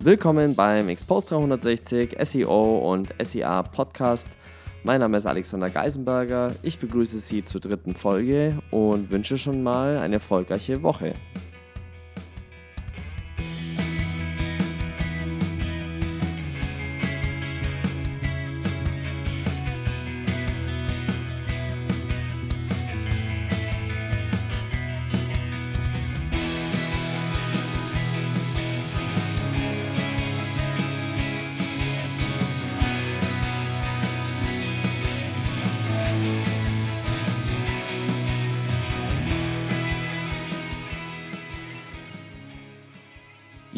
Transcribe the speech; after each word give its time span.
Willkommen 0.00 0.54
beim 0.54 0.88
Expose 0.90 1.30
360 1.30 2.16
SEO 2.22 2.92
und 2.92 3.12
SEA 3.20 3.64
Podcast. 3.64 4.28
Mein 4.84 5.00
Name 5.00 5.16
ist 5.16 5.26
Alexander 5.26 5.68
Geisenberger. 5.68 6.54
Ich 6.62 6.78
begrüße 6.78 7.18
Sie 7.18 7.42
zur 7.42 7.60
dritten 7.60 7.96
Folge 7.96 8.56
und 8.70 9.10
wünsche 9.10 9.36
schon 9.36 9.60
mal 9.60 9.98
eine 9.98 10.14
erfolgreiche 10.14 10.84
Woche. 10.84 11.14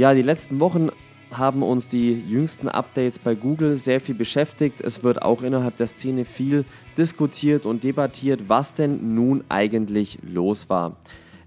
Ja, 0.01 0.15
die 0.15 0.23
letzten 0.23 0.61
Wochen 0.61 0.89
haben 1.31 1.63
uns 1.63 1.91
die 1.91 2.15
jüngsten 2.27 2.69
Updates 2.69 3.19
bei 3.19 3.35
Google 3.35 3.77
sehr 3.77 4.01
viel 4.01 4.15
beschäftigt. 4.15 4.81
Es 4.81 5.05
wird 5.05 5.21
auch 5.21 5.43
innerhalb 5.43 5.77
der 5.77 5.89
Szene 5.89 6.25
viel 6.25 6.65
diskutiert 6.97 7.67
und 7.67 7.85
debattiert, 7.85 8.49
was 8.49 8.75
denn 8.75 9.15
nun 9.15 9.45
eigentlich 9.51 10.19
los 10.23 10.71
war. 10.71 10.97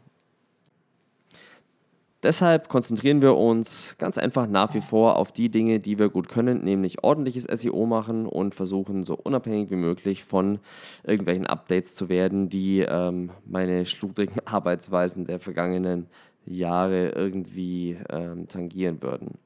Deshalb 2.24 2.70
konzentrieren 2.70 3.24
wir 3.24 3.36
uns 3.36 3.96
ganz 3.98 4.20
einfach 4.20 4.46
nach 4.46 4.76
wie 4.76 4.82
vor 4.82 5.18
auf 5.18 5.32
die 5.32 5.50
Dinge, 5.50 5.80
die 5.80 5.98
wir 5.98 6.10
gut 6.10 6.30
können, 6.30 6.64
nämlich 6.64 7.04
ordentliches 7.04 7.46
SEO 7.52 7.88
machen 7.88 8.28
und 8.28 8.54
versuchen, 8.54 9.04
so 9.04 9.16
unabhängig 9.16 9.72
wie 9.72 9.76
möglich 9.76 10.24
von 10.24 10.60
irgendwelchen 11.04 11.48
Updates 11.48 11.96
zu 11.96 12.10
werden, 12.10 12.48
die 12.48 12.82
ähm, 12.82 13.32
meine 13.46 13.88
schludrigen 13.88 14.36
Arbeitsweisen 14.46 15.26
der 15.26 15.40
vergangenen 15.40 16.06
Jahre 16.46 17.10
irgendwie 17.10 17.98
ähm, 18.10 18.48
tangieren 18.48 19.02
würden. 19.02 19.40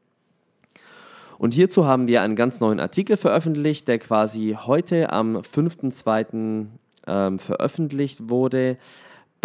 Und 1.37 1.53
hierzu 1.53 1.85
haben 1.85 2.07
wir 2.07 2.21
einen 2.21 2.35
ganz 2.35 2.59
neuen 2.59 2.79
Artikel 2.81 3.15
veröffentlicht, 3.15 3.87
der 3.87 3.99
quasi 3.99 4.57
heute 4.59 5.11
am 5.11 5.37
5.2. 5.37 6.67
Ähm, 7.07 7.37
veröffentlicht 7.37 8.29
wurde 8.29 8.77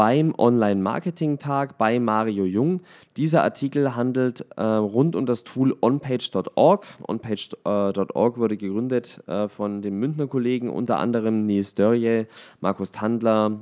beim 0.00 0.32
Online-Marketing-Tag 0.38 1.76
bei 1.76 2.00
Mario 2.00 2.46
Jung. 2.46 2.80
Dieser 3.18 3.42
Artikel 3.42 3.96
handelt 3.96 4.46
äh, 4.56 4.62
rund 4.62 5.14
um 5.14 5.26
das 5.26 5.44
Tool 5.44 5.76
onpage.org. 5.78 6.86
Onpage.org 7.06 8.38
wurde 8.38 8.56
gegründet 8.56 9.20
äh, 9.26 9.46
von 9.48 9.82
den 9.82 9.98
Münchner 9.98 10.26
Kollegen, 10.26 10.70
unter 10.70 10.98
anderem 10.98 11.44
Nils 11.44 11.74
Dörje, 11.74 12.28
Markus 12.62 12.92
Tandler, 12.92 13.60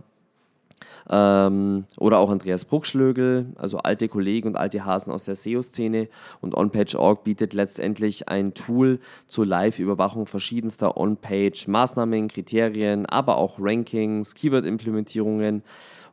ähm, 1.11 1.85
oder 1.97 2.19
auch 2.19 2.31
Andreas 2.31 2.65
Bruckschlögel, 2.65 3.47
also 3.57 3.79
alte 3.79 4.09
Kollegen 4.09 4.49
und 4.49 4.57
alte 4.57 4.85
Hasen 4.85 5.13
aus 5.13 5.25
der 5.25 5.35
SEO-Szene. 5.35 6.09
Und 6.41 6.55
OnPage.org 6.55 7.25
bietet 7.25 7.55
letztendlich 7.55 8.29
ein 8.29 8.55
Tool 8.55 9.01
zur 9.27 9.47
Live-Überwachung 9.47 10.27
verschiedenster 10.27 10.97
On-Page-Maßnahmen, 10.97 12.29
Kriterien, 12.29 13.07
aber 13.07 13.37
auch 13.39 13.59
Rankings, 13.59 14.35
Keyword-Implementierungen 14.35 15.63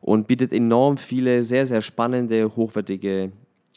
und 0.00 0.28
bietet 0.28 0.52
enorm 0.52 0.96
viele 0.96 1.42
sehr, 1.42 1.66
sehr 1.66 1.82
spannende, 1.82 2.56
hochwertige 2.56 3.32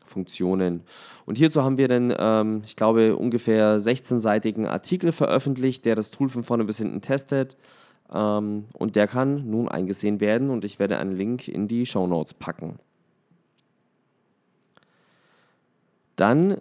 Funktionen. 0.05 0.81
Und 1.25 1.37
hierzu 1.37 1.63
haben 1.63 1.77
wir 1.77 1.87
dann, 1.87 2.13
ähm, 2.17 2.61
ich 2.65 2.75
glaube, 2.75 3.15
ungefähr 3.15 3.79
16-seitigen 3.79 4.65
Artikel 4.65 5.11
veröffentlicht, 5.11 5.85
der 5.85 5.95
das 5.95 6.11
Tool 6.11 6.29
von 6.29 6.43
vorne 6.43 6.65
bis 6.65 6.79
hinten 6.79 7.01
testet. 7.01 7.57
Ähm, 8.11 8.65
und 8.73 8.95
der 8.95 9.07
kann 9.07 9.49
nun 9.49 9.67
eingesehen 9.67 10.19
werden 10.19 10.49
und 10.49 10.65
ich 10.65 10.79
werde 10.79 10.97
einen 10.97 11.11
Link 11.11 11.47
in 11.47 11.67
die 11.67 11.85
Show 11.85 12.07
Notes 12.07 12.33
packen. 12.33 12.79
Dann 16.15 16.57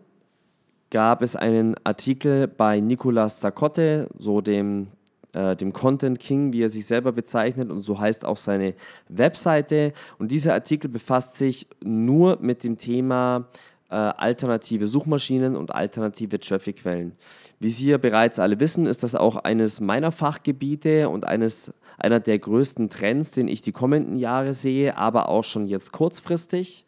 gab 0.91 1.23
es 1.23 1.37
einen 1.37 1.75
Artikel 1.85 2.49
bei 2.49 2.81
Nicolas 2.81 3.41
Sacotte, 3.41 4.09
so 4.17 4.41
dem, 4.41 4.89
äh, 5.33 5.57
dem 5.57 5.73
Content 5.73 6.19
King, 6.21 6.53
wie 6.53 6.63
er 6.63 6.71
sich 6.71 6.87
selber 6.87 7.13
bezeichnet, 7.13 7.71
und 7.71 7.81
so 7.81 7.99
heißt 7.99 8.25
auch 8.25 8.37
seine 8.37 8.75
Webseite. 9.09 9.93
Und 10.19 10.31
dieser 10.31 10.55
Artikel 10.55 10.89
befasst 10.89 11.37
sich 11.37 11.67
nur 11.83 12.39
mit 12.41 12.65
dem 12.65 12.79
Thema 12.79 13.49
äh, 13.91 13.95
alternative 13.95 14.87
Suchmaschinen 14.87 15.57
und 15.57 15.75
alternative 15.75 16.39
Trafficquellen. 16.39 17.13
Wie 17.59 17.71
Sie 17.71 17.91
ja 17.91 17.99
bereits 17.99 18.39
alle 18.39 18.61
wissen, 18.61 18.87
ist 18.87 19.03
das 19.03 19.15
auch 19.15 19.37
eines 19.37 19.81
meiner 19.81 20.13
Fachgebiete 20.13 21.09
und 21.09 21.27
eines, 21.27 21.73
einer 21.97 22.21
der 22.21 22.39
größten 22.39 22.91
Trends, 22.91 23.31
den 23.31 23.49
ich 23.49 23.63
die 23.63 23.73
kommenden 23.73 24.17
Jahre 24.17 24.55
sehe, 24.55 24.97
aber 24.97 25.29
auch 25.29 25.45
schon 25.45 25.65
jetzt 25.65 25.93
kurzfristig. 25.93 26.85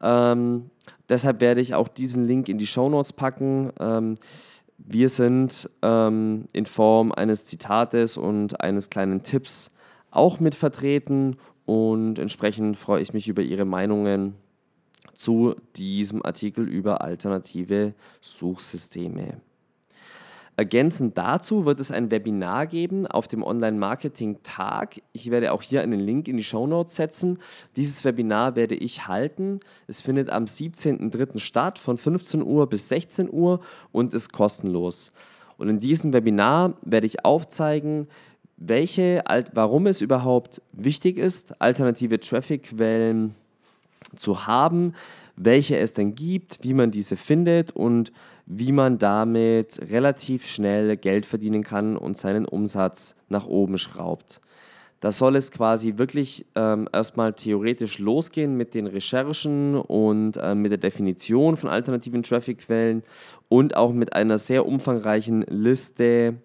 Ähm, 0.00 0.70
deshalb 1.08 1.40
werde 1.40 1.60
ich 1.60 1.74
auch 1.74 1.88
diesen 1.88 2.26
Link 2.26 2.48
in 2.48 2.58
die 2.58 2.66
Show 2.66 2.88
Notes 2.88 3.12
packen. 3.12 3.70
Ähm, 3.78 4.18
wir 4.78 5.08
sind 5.08 5.70
ähm, 5.82 6.46
in 6.52 6.66
Form 6.66 7.12
eines 7.12 7.44
Zitates 7.46 8.16
und 8.16 8.60
eines 8.60 8.90
kleinen 8.90 9.22
Tipps 9.22 9.70
auch 10.10 10.40
mit 10.40 10.54
vertreten 10.54 11.36
und 11.66 12.18
entsprechend 12.18 12.76
freue 12.76 13.00
ich 13.00 13.12
mich 13.12 13.28
über 13.28 13.42
Ihre 13.42 13.64
Meinungen 13.64 14.34
zu 15.14 15.56
diesem 15.76 16.24
Artikel 16.24 16.68
über 16.68 17.02
alternative 17.02 17.94
Suchsysteme. 18.20 19.40
Ergänzend 20.54 21.16
dazu 21.16 21.64
wird 21.64 21.80
es 21.80 21.90
ein 21.90 22.10
Webinar 22.10 22.66
geben 22.66 23.06
auf 23.06 23.26
dem 23.26 23.42
Online-Marketing-Tag. 23.42 25.00
Ich 25.12 25.30
werde 25.30 25.52
auch 25.52 25.62
hier 25.62 25.80
einen 25.80 25.98
Link 25.98 26.28
in 26.28 26.36
die 26.36 26.44
Show 26.44 26.66
Notes 26.66 26.94
setzen. 26.94 27.38
Dieses 27.74 28.04
Webinar 28.04 28.54
werde 28.54 28.74
ich 28.74 29.08
halten. 29.08 29.60
Es 29.86 30.02
findet 30.02 30.28
am 30.28 30.44
17.03. 30.44 31.38
statt 31.38 31.78
von 31.78 31.96
15 31.96 32.42
Uhr 32.42 32.68
bis 32.68 32.88
16 32.90 33.32
Uhr 33.32 33.60
und 33.92 34.12
ist 34.12 34.30
kostenlos. 34.30 35.12
Und 35.56 35.70
in 35.70 35.80
diesem 35.80 36.12
Webinar 36.12 36.74
werde 36.82 37.06
ich 37.06 37.24
aufzeigen, 37.24 38.06
welche, 38.58 39.24
warum 39.54 39.86
es 39.86 40.02
überhaupt 40.02 40.60
wichtig 40.72 41.16
ist, 41.16 41.60
alternative 41.62 42.20
Traffic-Quellen 42.20 43.34
zu 44.16 44.46
haben, 44.46 44.94
welche 45.36 45.76
es 45.78 45.94
denn 45.94 46.14
gibt, 46.14 46.58
wie 46.62 46.74
man 46.74 46.90
diese 46.90 47.16
findet 47.16 47.72
und 47.72 48.12
wie 48.46 48.72
man 48.72 48.98
damit 48.98 49.80
relativ 49.90 50.46
schnell 50.46 50.96
Geld 50.96 51.26
verdienen 51.26 51.62
kann 51.62 51.96
und 51.96 52.16
seinen 52.16 52.44
Umsatz 52.44 53.14
nach 53.28 53.46
oben 53.46 53.78
schraubt. 53.78 54.40
Da 55.00 55.10
soll 55.10 55.34
es 55.34 55.50
quasi 55.50 55.94
wirklich 55.96 56.46
ähm, 56.54 56.88
erstmal 56.92 57.32
theoretisch 57.32 57.98
losgehen 57.98 58.56
mit 58.56 58.72
den 58.72 58.86
Recherchen 58.86 59.74
und 59.74 60.36
äh, 60.36 60.54
mit 60.54 60.70
der 60.70 60.78
Definition 60.78 61.56
von 61.56 61.70
alternativen 61.70 62.22
Traffic-Quellen 62.22 63.02
und 63.48 63.76
auch 63.76 63.92
mit 63.92 64.12
einer 64.12 64.38
sehr 64.38 64.64
umfangreichen 64.64 65.42
Liste 65.48 66.36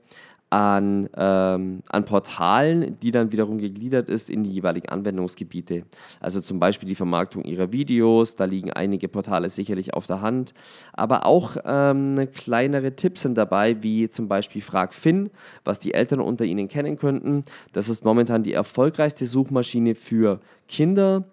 an, 0.49 1.09
ähm, 1.17 1.81
an 1.89 2.05
Portalen, 2.05 2.97
die 3.01 3.11
dann 3.11 3.31
wiederum 3.31 3.57
gegliedert 3.57 4.07
ist 4.07 4.29
in 4.29 4.43
die 4.43 4.51
jeweiligen 4.51 4.87
Anwendungsgebiete. 4.89 5.83
Also 6.21 6.39
zum 6.39 6.59
Beispiel 6.59 6.87
die 6.87 6.95
Vermarktung 6.95 7.43
ihrer 7.43 7.73
Videos, 7.73 8.35
da 8.35 8.45
liegen 8.45 8.71
einige 8.71 9.09
Portale 9.09 9.49
sicherlich 9.49 9.93
auf 9.93 10.07
der 10.07 10.21
Hand. 10.21 10.53
Aber 10.93 11.25
auch 11.25 11.57
ähm, 11.65 12.27
kleinere 12.33 12.95
Tipps 12.95 13.23
sind 13.23 13.37
dabei, 13.37 13.83
wie 13.83 14.07
zum 14.07 14.29
Beispiel 14.29 14.61
Frag 14.61 14.93
Finn, 14.93 15.31
was 15.65 15.79
die 15.79 15.93
Eltern 15.93 16.21
unter 16.21 16.45
Ihnen 16.45 16.69
kennen 16.69 16.97
könnten. 16.97 17.43
Das 17.73 17.89
ist 17.89 18.05
momentan 18.05 18.43
die 18.43 18.53
erfolgreichste 18.53 19.25
Suchmaschine 19.25 19.95
für 19.95 20.39
Kinder. 20.69 21.25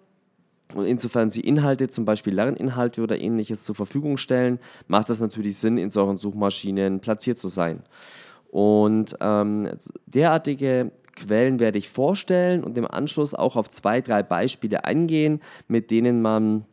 Und 0.73 0.87
insofern 0.87 1.29
Sie 1.29 1.41
Inhalte, 1.41 1.87
zum 1.87 2.03
Beispiel 2.03 2.33
Lerninhalte 2.33 3.01
oder 3.01 3.21
ähnliches 3.21 3.63
zur 3.63 3.75
Verfügung 3.75 4.17
stellen, 4.17 4.59
macht 4.87 5.09
es 5.09 5.21
natürlich 5.21 5.57
Sinn, 5.57 5.77
in 5.77 5.89
solchen 5.89 6.17
Suchmaschinen 6.17 6.99
platziert 6.99 7.37
zu 7.37 7.47
sein. 7.47 7.83
Und 8.55 9.17
ähm, 9.19 9.67
derartige 10.05 10.93
Quellen 11.13 11.59
werde 11.59 11.77
ich 11.77 11.89
vorstellen 11.89 12.63
und 12.63 12.77
im 12.77 12.89
Anschluss 12.89 13.33
auch 13.33 13.57
auf 13.57 13.69
zwei, 13.69 13.99
drei 13.99 14.23
Beispiele 14.23 14.85
eingehen, 14.85 15.41
mit 15.67 15.91
denen 15.91 16.21
man 16.21 16.63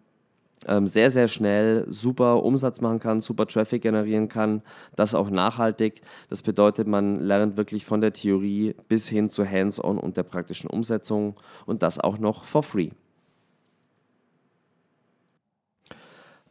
ähm, 0.69 0.87
sehr, 0.87 1.11
sehr 1.11 1.27
schnell 1.27 1.85
super 1.89 2.45
Umsatz 2.45 2.81
machen 2.81 3.01
kann, 3.01 3.19
super 3.19 3.49
Traffic 3.49 3.83
generieren 3.83 4.29
kann, 4.29 4.63
das 4.95 5.17
auch 5.17 5.29
nachhaltig. 5.29 6.03
Das 6.31 6.43
bedeutet, 6.43 6.87
man 6.87 7.19
lernt 7.19 7.57
wirklich 7.57 7.85
von 7.85 8.01
der 8.01 8.13
Theorie 8.13 8.77
bis 8.87 9.09
hin 9.09 9.29
zu 9.29 9.45
Hands-on 9.45 9.99
und 9.99 10.17
der 10.17 10.23
praktischen 10.23 10.71
Umsetzung 10.71 11.35
und 11.67 11.83
das 11.83 11.99
auch 11.99 12.17
noch 12.17 12.45
for 12.45 12.63
free. 12.63 12.91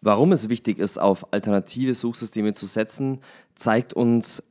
Warum 0.01 0.33
es 0.33 0.49
wichtig 0.49 0.77
ist, 0.77 0.99
auf 0.99 1.31
alternative 1.31 1.93
Suchsysteme 1.93 2.51
zu 2.51 2.65
setzen, 2.65 3.21
zeigt 3.55 3.93
uns 3.93 4.43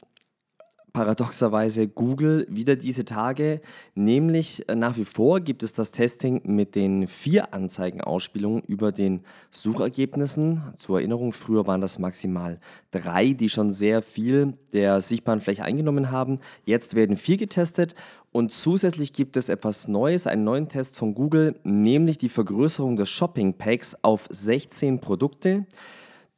paradoxerweise 0.93 1.89
Google 1.89 2.47
wieder 2.49 2.77
diese 2.77 3.05
Tage. 3.05 3.61
Nämlich 3.95 4.69
äh, 4.69 4.75
nach 4.75 4.97
wie 4.97 5.05
vor 5.05 5.41
gibt 5.41 5.63
es 5.63 5.73
das 5.73 5.93
Testing 5.93 6.41
mit 6.45 6.75
den 6.75 7.07
vier 7.07 7.55
Anzeigenausspielungen 7.55 8.63
über 8.67 8.93
den 8.93 9.21
Suchergebnissen. 9.51 10.63
Zur 10.77 10.99
Erinnerung, 10.99 11.33
früher 11.33 11.67
waren 11.67 11.81
das 11.81 11.99
maximal 11.99 12.61
drei, 12.91 13.33
die 13.33 13.49
schon 13.49 13.73
sehr 13.73 14.03
viel 14.03 14.55
der 14.73 15.01
sichtbaren 15.01 15.41
Fläche 15.41 15.65
eingenommen 15.65 16.11
haben. 16.11 16.39
Jetzt 16.65 16.95
werden 16.95 17.17
vier 17.17 17.37
getestet 17.37 17.95
und 18.33 18.53
zusätzlich 18.53 19.13
gibt 19.13 19.37
es 19.37 19.49
etwas 19.49 19.89
Neues, 19.89 20.27
einen 20.27 20.45
neuen 20.45 20.69
Test 20.69 20.97
von 20.97 21.15
Google, 21.15 21.57
nämlich 21.65 22.19
die 22.19 22.29
Vergrößerung 22.29 22.97
des 22.97 23.11
Shopping 23.11 23.55
Packs 23.55 23.97
auf 24.03 24.29
16 24.31 25.01
Produkte 25.01 25.67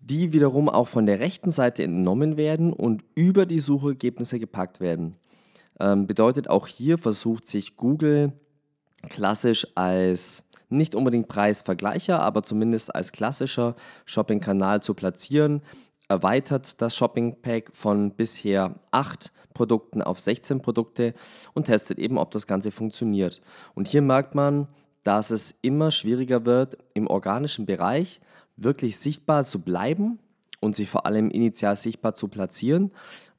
die 0.02 0.32
wiederum 0.32 0.68
auch 0.68 0.88
von 0.88 1.06
der 1.06 1.20
rechten 1.20 1.50
Seite 1.50 1.84
entnommen 1.84 2.36
werden 2.36 2.72
und 2.72 3.04
über 3.14 3.46
die 3.46 3.60
Suchergebnisse 3.60 4.38
gepackt 4.38 4.80
werden. 4.80 5.16
Ähm, 5.80 6.06
bedeutet 6.06 6.50
auch 6.50 6.66
hier 6.66 6.98
versucht 6.98 7.46
sich 7.46 7.76
Google 7.76 8.32
klassisch 9.08 9.66
als 9.74 10.44
nicht 10.68 10.94
unbedingt 10.94 11.28
Preisvergleicher, 11.28 12.20
aber 12.20 12.42
zumindest 12.42 12.94
als 12.94 13.12
klassischer 13.12 13.76
Shopping-Kanal 14.06 14.82
zu 14.82 14.94
platzieren, 14.94 15.62
erweitert 16.08 16.80
das 16.82 16.96
Shopping-Pack 16.96 17.70
von 17.72 18.12
bisher 18.12 18.74
8 18.90 19.32
Produkten 19.54 20.02
auf 20.02 20.18
16 20.18 20.62
Produkte 20.62 21.14
und 21.52 21.64
testet 21.64 21.98
eben, 21.98 22.18
ob 22.18 22.30
das 22.30 22.46
Ganze 22.46 22.70
funktioniert. 22.70 23.40
Und 23.74 23.88
hier 23.88 24.02
merkt 24.02 24.34
man, 24.34 24.66
dass 25.02 25.30
es 25.30 25.54
immer 25.62 25.90
schwieriger 25.90 26.46
wird 26.46 26.78
im 26.94 27.06
organischen 27.06 27.66
Bereich, 27.66 28.20
wirklich 28.64 28.98
sichtbar 28.98 29.44
zu 29.44 29.60
bleiben 29.60 30.18
und 30.60 30.76
sich 30.76 30.88
vor 30.88 31.06
allem 31.06 31.30
initial 31.30 31.76
sichtbar 31.76 32.14
zu 32.14 32.28
platzieren. 32.28 32.92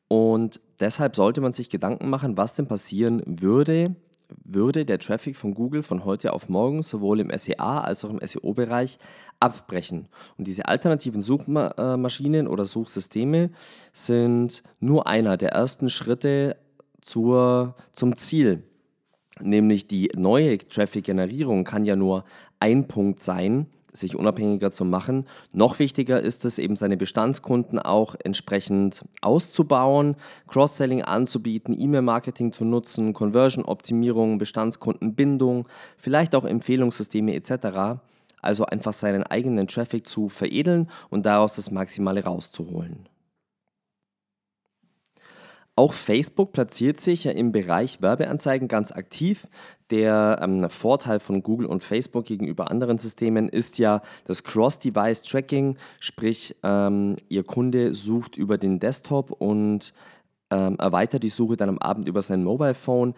Und 0.08 0.60
deshalb 0.80 1.16
sollte 1.16 1.42
man 1.42 1.54
sich 1.54 1.70
Gedanken 1.70 2.10
machen, 2.10 2.38
was 2.38 2.56
denn 2.56 2.68
passieren 2.68 3.24
würde, 3.26 3.96
würde 4.44 4.86
der 4.86 5.00
Traffic 5.00 5.36
von 5.36 5.54
Google 5.54 5.84
von 5.84 6.06
heute 6.06 6.34
auf 6.34 6.50
morgen 6.50 6.84
sowohl 6.84 7.20
im 7.20 7.32
SEA 7.38 7.82
als 7.82 8.04
auch 8.04 8.10
im 8.10 8.20
SEO-Bereich 8.26 8.98
abbrechen. 9.40 10.08
Und 10.38 10.48
diese 10.48 10.68
alternativen 10.68 11.22
Suchmaschinen 11.22 12.48
oder 12.48 12.66
Suchsysteme 12.66 13.52
sind 13.92 14.64
nur 14.80 15.08
einer 15.08 15.38
der 15.38 15.52
ersten 15.52 15.90
Schritte 15.90 16.58
zur, 17.02 17.76
zum 17.94 18.16
Ziel. 18.16 18.64
Nämlich 19.42 19.88
die 19.88 20.12
neue 20.16 20.58
Traffic-Generierung 20.58 21.64
kann 21.64 21.86
ja 21.86 21.96
nur 21.96 22.24
ein 22.60 22.88
Punkt 22.88 23.20
sein, 23.20 23.68
sich 23.94 24.16
unabhängiger 24.16 24.72
zu 24.72 24.86
machen. 24.86 25.26
Noch 25.54 25.80
wichtiger 25.80 26.22
ist 26.22 26.46
es 26.46 26.58
eben, 26.58 26.76
seine 26.76 26.98
Bestandskunden 26.98 27.80
auch 27.80 28.16
entsprechend 28.24 29.06
auszubauen, 29.22 30.16
Cross-Selling 30.48 31.04
anzubieten, 31.04 31.80
E-Mail-Marketing 31.80 32.52
zu 32.52 32.66
nutzen, 32.66 33.14
Conversion-Optimierung, 33.14 34.38
Bestandskundenbindung, 34.38 35.68
vielleicht 35.98 36.36
auch 36.36 36.46
Empfehlungssysteme 36.46 37.36
etc. 37.36 38.00
Also 38.42 38.66
einfach 38.66 38.94
seinen 38.94 39.24
eigenen 39.24 39.68
Traffic 39.68 40.08
zu 40.08 40.30
veredeln 40.30 40.90
und 41.10 41.26
daraus 41.26 41.56
das 41.56 41.72
Maximale 41.72 42.24
rauszuholen. 42.24 43.08
Auch 45.76 45.94
Facebook 45.94 46.52
platziert 46.54 47.00
sich 47.00 47.24
ja 47.24 47.32
im 47.32 47.52
Bereich 47.52 48.00
Werbeanzeigen 48.00 48.68
ganz 48.68 48.92
aktiv. 48.92 49.48
Der 49.90 50.40
ähm, 50.42 50.70
Vorteil 50.70 51.20
von 51.20 51.42
Google 51.42 51.66
und 51.66 51.84
Facebook 51.84 52.26
gegenüber 52.26 52.70
anderen 52.70 53.00
Systemen 53.00 53.50
ist 53.50 53.80
ja 53.80 54.02
das 54.26 54.44
Cross-Device-Tracking, 54.44 55.78
sprich 56.00 56.56
ähm, 56.62 57.16
Ihr 57.28 57.44
Kunde 57.44 57.94
sucht 57.94 58.38
über 58.38 58.60
den 58.60 58.80
Desktop 58.80 59.32
und 59.32 59.94
ähm, 60.52 60.76
erweitert 60.78 61.24
die 61.24 61.30
Suche 61.30 61.58
dann 61.58 61.70
am 61.70 61.80
Abend 61.80 62.08
über 62.08 62.22
sein 62.22 62.44
Mobile 62.44 62.76
Phone. 62.76 63.16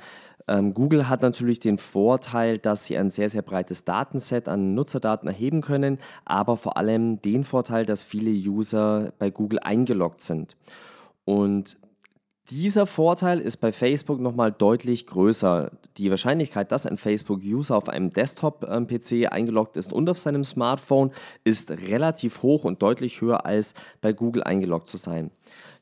Ähm, 0.48 0.74
Google 0.74 1.10
hat 1.10 1.22
natürlich 1.22 1.60
den 1.60 1.78
Vorteil, 1.78 2.58
dass 2.58 2.86
sie 2.86 2.98
ein 2.98 3.10
sehr, 3.10 3.30
sehr 3.30 3.42
breites 3.42 3.84
Datenset 3.84 4.48
an 4.48 4.76
Nutzerdaten 4.76 5.28
erheben 5.28 5.60
können, 5.60 5.98
aber 6.24 6.56
vor 6.56 6.78
allem 6.78 7.22
den 7.22 7.44
Vorteil, 7.44 7.86
dass 7.86 8.04
viele 8.04 8.32
User 8.32 9.12
bei 9.20 9.30
Google 9.30 9.60
eingeloggt 9.60 10.22
sind. 10.22 10.56
Und 11.26 11.78
dieser 12.50 12.86
Vorteil 12.86 13.40
ist 13.40 13.58
bei 13.58 13.72
Facebook 13.72 14.20
nochmal 14.20 14.52
deutlich 14.52 15.08
größer. 15.08 15.72
Die 15.98 16.10
Wahrscheinlichkeit, 16.10 16.72
dass 16.72 16.86
ein 16.86 16.98
Facebook-User 16.98 17.76
auf 17.76 17.90
einem 17.90 18.12
Desktop-PC 18.12 19.32
eingeloggt 19.32 19.78
ist 19.78 19.92
und 19.92 20.10
auf 20.10 20.20
seinem 20.20 20.44
Smartphone, 20.44 21.12
ist 21.44 21.72
relativ 21.72 22.44
hoch 22.44 22.64
und 22.64 22.82
deutlich 22.82 23.22
höher 23.22 23.46
als 23.46 23.74
bei 24.02 24.14
Google 24.14 24.44
eingeloggt 24.44 24.90
zu 24.90 24.98
sein. 24.98 25.32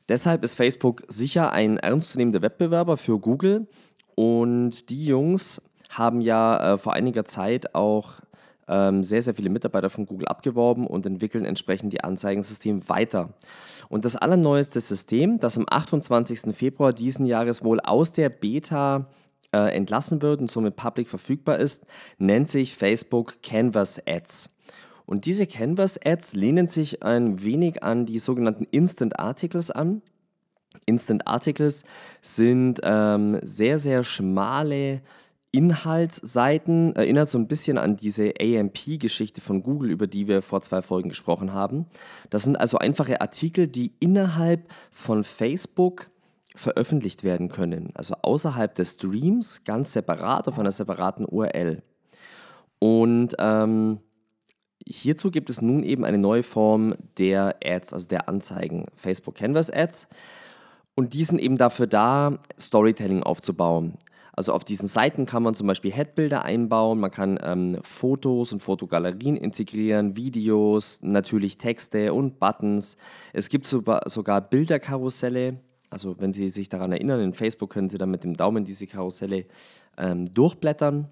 Deshalb 0.08 0.42
ist 0.42 0.54
Facebook 0.54 1.02
sicher 1.08 1.52
ein 1.52 1.76
ernstzunehmender 1.76 2.42
Wettbewerber 2.42 2.96
für 2.96 3.18
Google 3.18 3.66
und 4.14 4.90
die 4.90 5.06
Jungs 5.06 5.62
haben 5.90 6.20
ja 6.20 6.74
äh, 6.74 6.78
vor 6.78 6.92
einiger 6.94 7.24
Zeit 7.24 7.74
auch 7.74 8.20
ähm, 8.68 9.04
sehr, 9.04 9.22
sehr 9.22 9.34
viele 9.34 9.50
Mitarbeiter 9.50 9.90
von 9.90 10.06
Google 10.06 10.28
abgeworben 10.28 10.86
und 10.86 11.06
entwickeln 11.06 11.44
entsprechend 11.44 11.92
die 11.92 12.02
Anzeigensysteme 12.02 12.88
weiter. 12.88 13.34
Und 13.88 14.04
das 14.04 14.16
allerneueste 14.16 14.80
System, 14.80 15.38
das 15.40 15.58
am 15.58 15.66
28. 15.68 16.54
Februar 16.54 16.92
diesen 16.92 17.26
Jahres 17.26 17.62
wohl 17.64 17.80
aus 17.80 18.12
der 18.12 18.28
Beta 18.28 19.08
äh, 19.52 19.74
entlassen 19.74 20.22
wird 20.22 20.40
und 20.40 20.50
somit 20.50 20.76
public 20.76 21.08
verfügbar 21.08 21.58
ist, 21.58 21.84
nennt 22.18 22.48
sich 22.48 22.74
Facebook 22.74 23.42
Canvas 23.42 24.00
Ads. 24.06 24.50
Und 25.06 25.26
diese 25.26 25.46
Canvas 25.46 25.98
Ads 26.02 26.34
lehnen 26.34 26.66
sich 26.66 27.02
ein 27.02 27.42
wenig 27.42 27.82
an 27.82 28.06
die 28.06 28.18
sogenannten 28.18 28.64
Instant 28.64 29.18
Articles 29.18 29.70
an. 29.70 30.02
Instant 30.86 31.26
Articles 31.26 31.84
sind 32.20 32.80
ähm, 32.82 33.38
sehr, 33.42 33.78
sehr 33.78 34.02
schmale 34.02 35.02
Inhaltsseiten 35.54 36.96
erinnert 36.96 37.28
so 37.28 37.38
ein 37.38 37.46
bisschen 37.46 37.78
an 37.78 37.96
diese 37.96 38.32
AMP-Geschichte 38.40 39.40
von 39.40 39.62
Google, 39.62 39.92
über 39.92 40.08
die 40.08 40.26
wir 40.26 40.42
vor 40.42 40.60
zwei 40.62 40.82
Folgen 40.82 41.08
gesprochen 41.08 41.52
haben. 41.52 41.86
Das 42.28 42.42
sind 42.42 42.56
also 42.56 42.78
einfache 42.78 43.20
Artikel, 43.20 43.68
die 43.68 43.92
innerhalb 44.00 44.68
von 44.90 45.22
Facebook 45.22 46.10
veröffentlicht 46.56 47.22
werden 47.22 47.50
können, 47.50 47.90
also 47.94 48.14
außerhalb 48.22 48.74
des 48.74 48.94
Streams, 48.94 49.62
ganz 49.64 49.92
separat 49.92 50.48
auf 50.48 50.58
einer 50.58 50.72
separaten 50.72 51.24
URL. 51.24 51.82
Und 52.80 53.36
ähm, 53.38 54.00
hierzu 54.84 55.30
gibt 55.30 55.50
es 55.50 55.62
nun 55.62 55.84
eben 55.84 56.04
eine 56.04 56.18
neue 56.18 56.42
Form 56.42 56.96
der 57.16 57.56
Ads, 57.64 57.92
also 57.92 58.08
der 58.08 58.28
Anzeigen, 58.28 58.86
Facebook 58.96 59.36
Canvas 59.36 59.70
Ads. 59.70 60.08
Und 60.96 61.12
die 61.12 61.22
sind 61.22 61.38
eben 61.38 61.58
dafür 61.58 61.86
da, 61.86 62.38
Storytelling 62.58 63.22
aufzubauen. 63.22 63.98
Also 64.36 64.52
auf 64.52 64.64
diesen 64.64 64.88
Seiten 64.88 65.26
kann 65.26 65.42
man 65.42 65.54
zum 65.54 65.66
Beispiel 65.66 65.92
Headbilder 65.92 66.44
einbauen, 66.44 66.98
man 66.98 67.10
kann 67.10 67.38
ähm, 67.42 67.78
Fotos 67.82 68.52
und 68.52 68.60
Fotogalerien 68.60 69.36
integrieren, 69.36 70.16
Videos, 70.16 71.00
natürlich 71.02 71.56
Texte 71.58 72.12
und 72.12 72.40
Buttons. 72.40 72.96
Es 73.32 73.48
gibt 73.48 73.66
sogar 73.66 74.40
Bilderkarusselle. 74.40 75.60
Also 75.88 76.16
wenn 76.18 76.32
Sie 76.32 76.48
sich 76.48 76.68
daran 76.68 76.90
erinnern, 76.90 77.20
in 77.20 77.32
Facebook 77.32 77.70
können 77.70 77.88
Sie 77.88 77.98
dann 77.98 78.10
mit 78.10 78.24
dem 78.24 78.34
Daumen 78.34 78.64
diese 78.64 78.88
Karusselle 78.88 79.46
ähm, 79.96 80.32
durchblättern. 80.34 81.08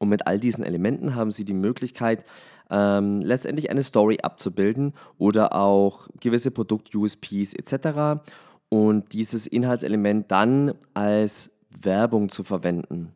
Und 0.00 0.08
mit 0.08 0.26
all 0.26 0.40
diesen 0.40 0.64
Elementen 0.64 1.14
haben 1.14 1.30
Sie 1.30 1.44
die 1.44 1.52
Möglichkeit, 1.52 2.24
ähm, 2.70 3.20
letztendlich 3.20 3.70
eine 3.70 3.84
Story 3.84 4.18
abzubilden 4.20 4.94
oder 5.16 5.54
auch 5.54 6.08
gewisse 6.18 6.50
Produkt-USPs 6.50 7.54
etc. 7.54 8.20
und 8.68 9.12
dieses 9.12 9.46
Inhaltselement 9.46 10.32
dann 10.32 10.74
als 10.92 11.51
Werbung 11.80 12.28
zu 12.28 12.44
verwenden. 12.44 13.12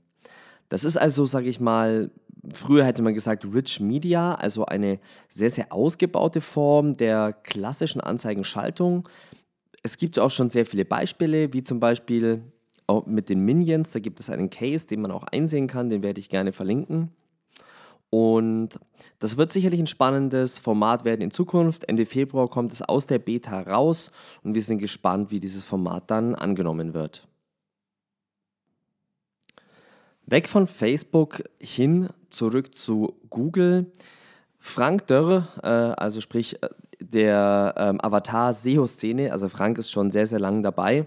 Das 0.68 0.84
ist 0.84 0.96
also, 0.96 1.24
sage 1.24 1.48
ich 1.48 1.60
mal, 1.60 2.10
früher 2.52 2.84
hätte 2.84 3.02
man 3.02 3.14
gesagt 3.14 3.44
Rich 3.44 3.80
Media, 3.80 4.34
also 4.34 4.66
eine 4.66 4.98
sehr, 5.28 5.50
sehr 5.50 5.72
ausgebaute 5.72 6.40
Form 6.40 6.94
der 6.94 7.32
klassischen 7.32 8.00
Anzeigenschaltung. 8.00 9.08
Es 9.82 9.96
gibt 9.96 10.18
auch 10.18 10.30
schon 10.30 10.48
sehr 10.48 10.66
viele 10.66 10.84
Beispiele, 10.84 11.52
wie 11.52 11.62
zum 11.62 11.78
Beispiel 11.80 12.42
mit 13.06 13.28
den 13.28 13.40
Minions. 13.40 13.92
Da 13.92 14.00
gibt 14.00 14.20
es 14.20 14.30
einen 14.30 14.50
Case, 14.50 14.86
den 14.86 15.00
man 15.00 15.10
auch 15.10 15.24
einsehen 15.24 15.66
kann, 15.66 15.90
den 15.90 16.02
werde 16.02 16.20
ich 16.20 16.28
gerne 16.28 16.52
verlinken. 16.52 17.10
Und 18.10 18.78
das 19.18 19.36
wird 19.36 19.50
sicherlich 19.50 19.80
ein 19.80 19.88
spannendes 19.88 20.58
Format 20.58 21.04
werden 21.04 21.22
in 21.22 21.30
Zukunft. 21.32 21.88
Ende 21.88 22.06
Februar 22.06 22.48
kommt 22.48 22.72
es 22.72 22.82
aus 22.82 23.06
der 23.06 23.18
Beta 23.18 23.60
raus 23.62 24.10
und 24.42 24.54
wir 24.54 24.62
sind 24.62 24.78
gespannt, 24.78 25.30
wie 25.30 25.40
dieses 25.40 25.64
Format 25.64 26.10
dann 26.10 26.34
angenommen 26.34 26.94
wird. 26.94 27.26
Weg 30.26 30.48
von 30.48 30.66
Facebook 30.66 31.44
hin 31.60 32.08
zurück 32.30 32.74
zu 32.74 33.14
Google. 33.30 33.92
Frank 34.58 35.06
Dörr, 35.06 35.46
äh, 35.62 35.68
also 35.68 36.20
sprich 36.20 36.60
äh, 36.62 36.68
der 36.98 37.74
ähm, 37.76 38.00
Avatar-SEO-Szene, 38.00 39.30
also 39.30 39.48
Frank 39.48 39.78
ist 39.78 39.92
schon 39.92 40.10
sehr, 40.10 40.26
sehr 40.26 40.40
lang 40.40 40.62
dabei, 40.62 41.06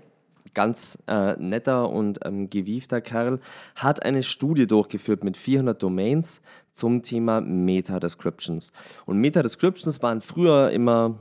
ganz 0.53 0.97
äh, 1.07 1.35
netter 1.35 1.89
und 1.89 2.19
ähm, 2.23 2.49
gewiefter 2.49 3.01
Kerl, 3.01 3.41
hat 3.75 4.03
eine 4.05 4.23
Studie 4.23 4.67
durchgeführt 4.67 5.25
mit 5.25 5.35
400 5.35 5.83
Domains 5.83 6.41
zum 6.71 7.03
Thema 7.03 7.41
Meta-Descriptions. 7.41 8.71
Und 9.05 9.17
Meta-Descriptions 9.17 10.01
waren 10.01 10.21
früher 10.21 10.71
immer 10.71 11.19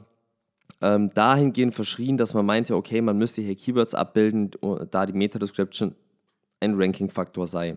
ähm, 0.81 1.11
dahingehend 1.11 1.75
verschrien, 1.75 2.17
dass 2.17 2.33
man 2.33 2.47
meinte, 2.47 2.77
okay, 2.77 3.01
man 3.01 3.19
müsste 3.19 3.43
hier 3.43 3.57
Keywords 3.57 3.95
abbilden, 3.95 4.53
da 4.93 5.05
die 5.05 5.15
Meta-Description 5.15 5.97
ein 6.61 6.75
Ranking-Faktor 6.81 7.49
sei. 7.49 7.77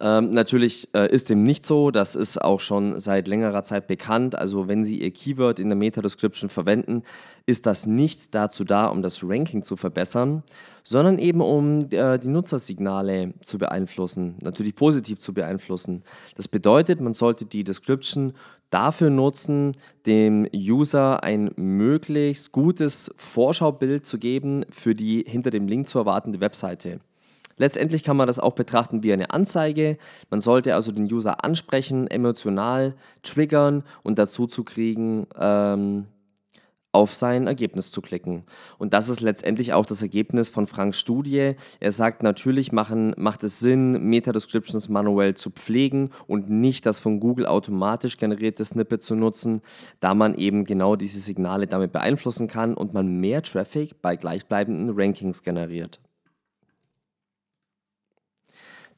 Ähm, 0.00 0.30
natürlich 0.30 0.88
äh, 0.94 1.12
ist 1.12 1.28
dem 1.28 1.42
nicht 1.42 1.66
so, 1.66 1.90
das 1.90 2.14
ist 2.14 2.40
auch 2.40 2.60
schon 2.60 3.00
seit 3.00 3.26
längerer 3.26 3.64
Zeit 3.64 3.88
bekannt. 3.88 4.36
Also 4.36 4.68
wenn 4.68 4.84
Sie 4.84 5.00
Ihr 5.00 5.10
Keyword 5.10 5.58
in 5.58 5.68
der 5.68 5.76
Meta-Description 5.76 6.50
verwenden, 6.50 7.02
ist 7.46 7.66
das 7.66 7.86
nicht 7.86 8.34
dazu 8.34 8.62
da, 8.62 8.86
um 8.86 9.02
das 9.02 9.24
Ranking 9.24 9.64
zu 9.64 9.76
verbessern, 9.76 10.44
sondern 10.84 11.18
eben 11.18 11.40
um 11.40 11.88
äh, 11.90 12.18
die 12.18 12.28
Nutzersignale 12.28 13.34
zu 13.44 13.58
beeinflussen, 13.58 14.36
natürlich 14.40 14.76
positiv 14.76 15.18
zu 15.18 15.34
beeinflussen. 15.34 16.04
Das 16.36 16.46
bedeutet, 16.46 17.00
man 17.00 17.14
sollte 17.14 17.44
die 17.44 17.64
Description 17.64 18.34
dafür 18.70 19.10
nutzen, 19.10 19.72
dem 20.06 20.46
User 20.54 21.24
ein 21.24 21.50
möglichst 21.56 22.52
gutes 22.52 23.12
Vorschaubild 23.16 24.06
zu 24.06 24.18
geben 24.18 24.64
für 24.70 24.94
die 24.94 25.24
hinter 25.26 25.50
dem 25.50 25.66
Link 25.66 25.88
zu 25.88 25.98
erwartende 25.98 26.40
Webseite. 26.40 27.00
Letztendlich 27.58 28.02
kann 28.02 28.16
man 28.16 28.26
das 28.26 28.38
auch 28.38 28.54
betrachten 28.54 29.02
wie 29.02 29.12
eine 29.12 29.30
Anzeige. 29.30 29.98
Man 30.30 30.40
sollte 30.40 30.74
also 30.74 30.92
den 30.92 31.12
User 31.12 31.44
ansprechen, 31.44 32.06
emotional 32.06 32.94
triggern 33.22 33.84
und 34.02 34.18
dazu 34.18 34.46
zu 34.46 34.64
kriegen, 34.64 35.26
ähm, 35.38 36.06
auf 36.92 37.14
sein 37.14 37.46
Ergebnis 37.46 37.90
zu 37.90 38.00
klicken. 38.00 38.44
Und 38.78 38.94
das 38.94 39.08
ist 39.08 39.20
letztendlich 39.20 39.72
auch 39.74 39.84
das 39.84 40.00
Ergebnis 40.00 40.48
von 40.48 40.66
Franks 40.66 40.98
Studie. 40.98 41.54
Er 41.80 41.92
sagt, 41.92 42.22
natürlich 42.22 42.72
machen, 42.72 43.14
macht 43.18 43.44
es 43.44 43.60
Sinn, 43.60 44.08
Meta-Descriptions 44.08 44.88
manuell 44.88 45.34
zu 45.34 45.50
pflegen 45.50 46.10
und 46.26 46.48
nicht 46.48 46.86
das 46.86 46.98
von 46.98 47.20
Google 47.20 47.46
automatisch 47.46 48.16
generierte 48.16 48.64
Snippet 48.64 49.02
zu 49.02 49.14
nutzen, 49.14 49.60
da 50.00 50.14
man 50.14 50.34
eben 50.34 50.64
genau 50.64 50.96
diese 50.96 51.20
Signale 51.20 51.66
damit 51.66 51.92
beeinflussen 51.92 52.48
kann 52.48 52.74
und 52.74 52.94
man 52.94 53.20
mehr 53.20 53.42
Traffic 53.42 54.00
bei 54.00 54.16
gleichbleibenden 54.16 54.98
Rankings 54.98 55.42
generiert. 55.42 56.00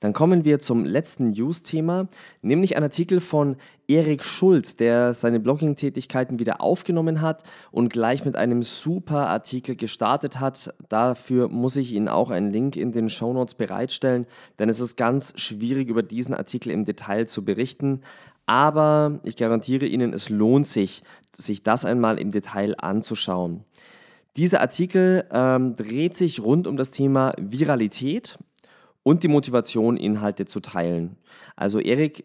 Dann 0.00 0.14
kommen 0.14 0.44
wir 0.44 0.60
zum 0.60 0.84
letzten 0.84 1.28
News-Thema, 1.28 2.08
nämlich 2.40 2.76
ein 2.76 2.82
Artikel 2.82 3.20
von 3.20 3.56
Erik 3.86 4.24
Schulz, 4.24 4.76
der 4.76 5.12
seine 5.12 5.40
Blogging-Tätigkeiten 5.40 6.38
wieder 6.38 6.62
aufgenommen 6.62 7.20
hat 7.20 7.44
und 7.70 7.92
gleich 7.92 8.24
mit 8.24 8.34
einem 8.34 8.62
super 8.62 9.28
Artikel 9.28 9.76
gestartet 9.76 10.40
hat. 10.40 10.74
Dafür 10.88 11.48
muss 11.48 11.76
ich 11.76 11.92
Ihnen 11.92 12.08
auch 12.08 12.30
einen 12.30 12.50
Link 12.50 12.76
in 12.76 12.92
den 12.92 13.10
Show 13.10 13.32
Notes 13.32 13.54
bereitstellen, 13.54 14.26
denn 14.58 14.70
es 14.70 14.80
ist 14.80 14.96
ganz 14.96 15.34
schwierig, 15.36 15.88
über 15.88 16.02
diesen 16.02 16.34
Artikel 16.34 16.70
im 16.70 16.86
Detail 16.86 17.26
zu 17.26 17.44
berichten. 17.44 18.00
Aber 18.46 19.20
ich 19.22 19.36
garantiere 19.36 19.86
Ihnen, 19.86 20.14
es 20.14 20.30
lohnt 20.30 20.66
sich, 20.66 21.02
sich 21.36 21.62
das 21.62 21.84
einmal 21.84 22.18
im 22.18 22.30
Detail 22.30 22.74
anzuschauen. 22.78 23.64
Dieser 24.36 24.60
Artikel 24.60 25.24
ähm, 25.32 25.76
dreht 25.76 26.16
sich 26.16 26.40
rund 26.40 26.66
um 26.66 26.76
das 26.76 26.92
Thema 26.92 27.32
Viralität 27.36 28.38
und 29.02 29.22
die 29.22 29.28
Motivation, 29.28 29.96
Inhalte 29.96 30.44
zu 30.46 30.60
teilen. 30.60 31.16
Also 31.56 31.78
Erik 31.80 32.24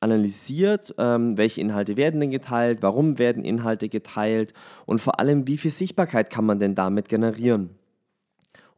analysiert, 0.00 0.94
ähm, 0.98 1.36
welche 1.36 1.60
Inhalte 1.60 1.96
werden 1.96 2.20
denn 2.20 2.30
geteilt, 2.30 2.78
warum 2.82 3.18
werden 3.18 3.44
Inhalte 3.44 3.88
geteilt 3.88 4.52
und 4.86 5.00
vor 5.00 5.18
allem, 5.18 5.48
wie 5.48 5.56
viel 5.56 5.70
Sichtbarkeit 5.70 6.30
kann 6.30 6.44
man 6.44 6.58
denn 6.58 6.74
damit 6.74 7.08
generieren. 7.08 7.70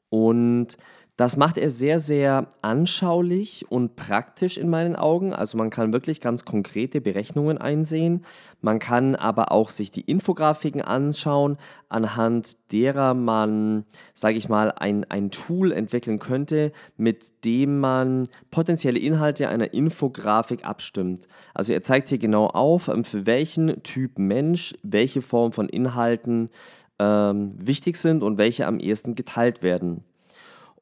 Und 0.08 0.76
das 1.16 1.38
macht 1.38 1.56
er 1.56 1.70
sehr, 1.70 1.98
sehr 1.98 2.48
anschaulich 2.60 3.64
und 3.70 3.96
praktisch 3.96 4.58
in 4.58 4.68
meinen 4.68 4.96
Augen. 4.96 5.32
Also 5.32 5.56
man 5.56 5.70
kann 5.70 5.94
wirklich 5.94 6.20
ganz 6.20 6.44
konkrete 6.44 7.00
Berechnungen 7.00 7.56
einsehen. 7.56 8.24
Man 8.60 8.78
kann 8.78 9.14
aber 9.14 9.50
auch 9.50 9.70
sich 9.70 9.90
die 9.90 10.02
Infografiken 10.02 10.82
anschauen, 10.82 11.56
anhand 11.88 12.58
derer 12.70 13.14
man, 13.14 13.86
sage 14.12 14.36
ich 14.36 14.50
mal, 14.50 14.72
ein, 14.72 15.04
ein 15.10 15.30
Tool 15.30 15.72
entwickeln 15.72 16.18
könnte, 16.18 16.72
mit 16.98 17.44
dem 17.46 17.80
man 17.80 18.28
potenzielle 18.50 18.98
Inhalte 18.98 19.48
einer 19.48 19.72
Infografik 19.72 20.66
abstimmt. 20.66 21.28
Also 21.54 21.72
er 21.72 21.82
zeigt 21.82 22.10
hier 22.10 22.18
genau 22.18 22.48
auf, 22.48 22.88
ähm, 22.88 23.04
für 23.04 23.24
welchen 23.24 23.82
Typ 23.82 24.18
Mensch 24.18 24.74
welche 24.82 25.22
Form 25.22 25.52
von 25.52 25.70
Inhalten 25.70 26.50
ähm, 26.98 27.54
wichtig 27.56 27.96
sind 27.96 28.22
und 28.22 28.36
welche 28.36 28.66
am 28.66 28.80
ehesten 28.80 29.14
geteilt 29.14 29.62
werden. 29.62 30.04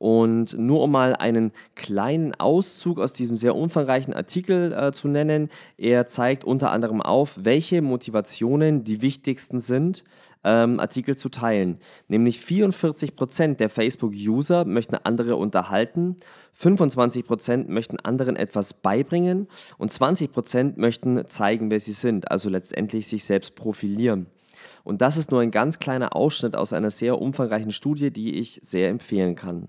Und 0.04 0.58
nur 0.58 0.82
um 0.82 0.90
mal 0.90 1.16
einen 1.16 1.50
kleinen 1.76 2.34
Auszug 2.34 2.99
aus 2.99 3.14
diesem 3.14 3.37
sehr 3.37 3.56
umfangreichen 3.56 4.12
Artikel 4.12 4.70
äh, 4.75 4.92
zu 4.92 5.08
nennen, 5.08 5.49
er 5.78 6.06
zeigt 6.08 6.44
unter 6.44 6.73
anderem 6.73 7.00
auf, 7.00 7.38
welche 7.42 7.80
Motivationen 7.80 8.84
die 8.84 9.00
wichtigsten 9.00 9.61
sind, 9.61 10.04
ähm, 10.44 10.78
Artikel 10.78 11.16
zu 11.16 11.30
teilen. 11.30 11.78
Nämlich 12.06 12.40
44% 12.40 13.54
der 13.54 13.70
Facebook-User 13.70 14.66
möchten 14.66 14.94
andere 14.94 15.37
unterhalten, 15.37 16.16
25% 16.54 17.70
möchten 17.70 17.99
anderen 17.99 18.37
etwas 18.37 18.75
beibringen 18.75 19.49
und 19.78 19.90
20% 19.90 20.75
möchten 20.76 21.26
zeigen, 21.28 21.70
wer 21.70 21.80
sie 21.80 21.92
sind, 21.92 22.30
also 22.30 22.50
letztendlich 22.50 23.08
sich 23.08 23.25
selbst 23.25 23.54
profilieren. 23.54 24.26
Und 24.82 25.00
das 25.00 25.16
ist 25.16 25.30
nur 25.30 25.40
ein 25.40 25.50
ganz 25.50 25.78
kleiner 25.78 26.14
Ausschnitt 26.14 26.56
aus 26.56 26.75
einer 26.75 26.90
sehr 26.90 27.23
umfangreichen 27.23 27.73
Studie, 27.73 28.11
die 28.11 28.34
ich 28.34 28.61
sehr 28.62 28.90
empfehlen 28.90 29.34
kann. 29.34 29.68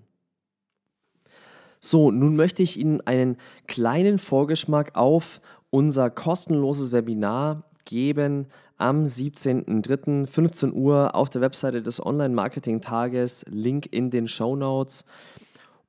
So, 1.86 2.10
nun 2.10 2.36
möchte 2.36 2.64
ich 2.64 2.80
Ihnen 2.80 3.02
einen 3.02 3.38
kleinen 3.68 4.18
Vorgeschmack 4.18 4.96
auf 4.96 5.40
unser 5.70 6.10
kostenloses 6.10 6.92
Webinar 6.92 7.62
geben 7.86 8.48
am 8.78 9.04
17.03.15 9.04 10.74
Uhr 10.74 11.14
auf 11.14 11.30
der 11.30 11.42
Webseite 11.42 11.84
des 11.84 12.04
Online-Marketing-Tages, 12.04 13.46
Link 13.50 13.86
in 13.92 14.10
den 14.10 14.28
Show 14.28 14.56
Notes. 14.56 15.06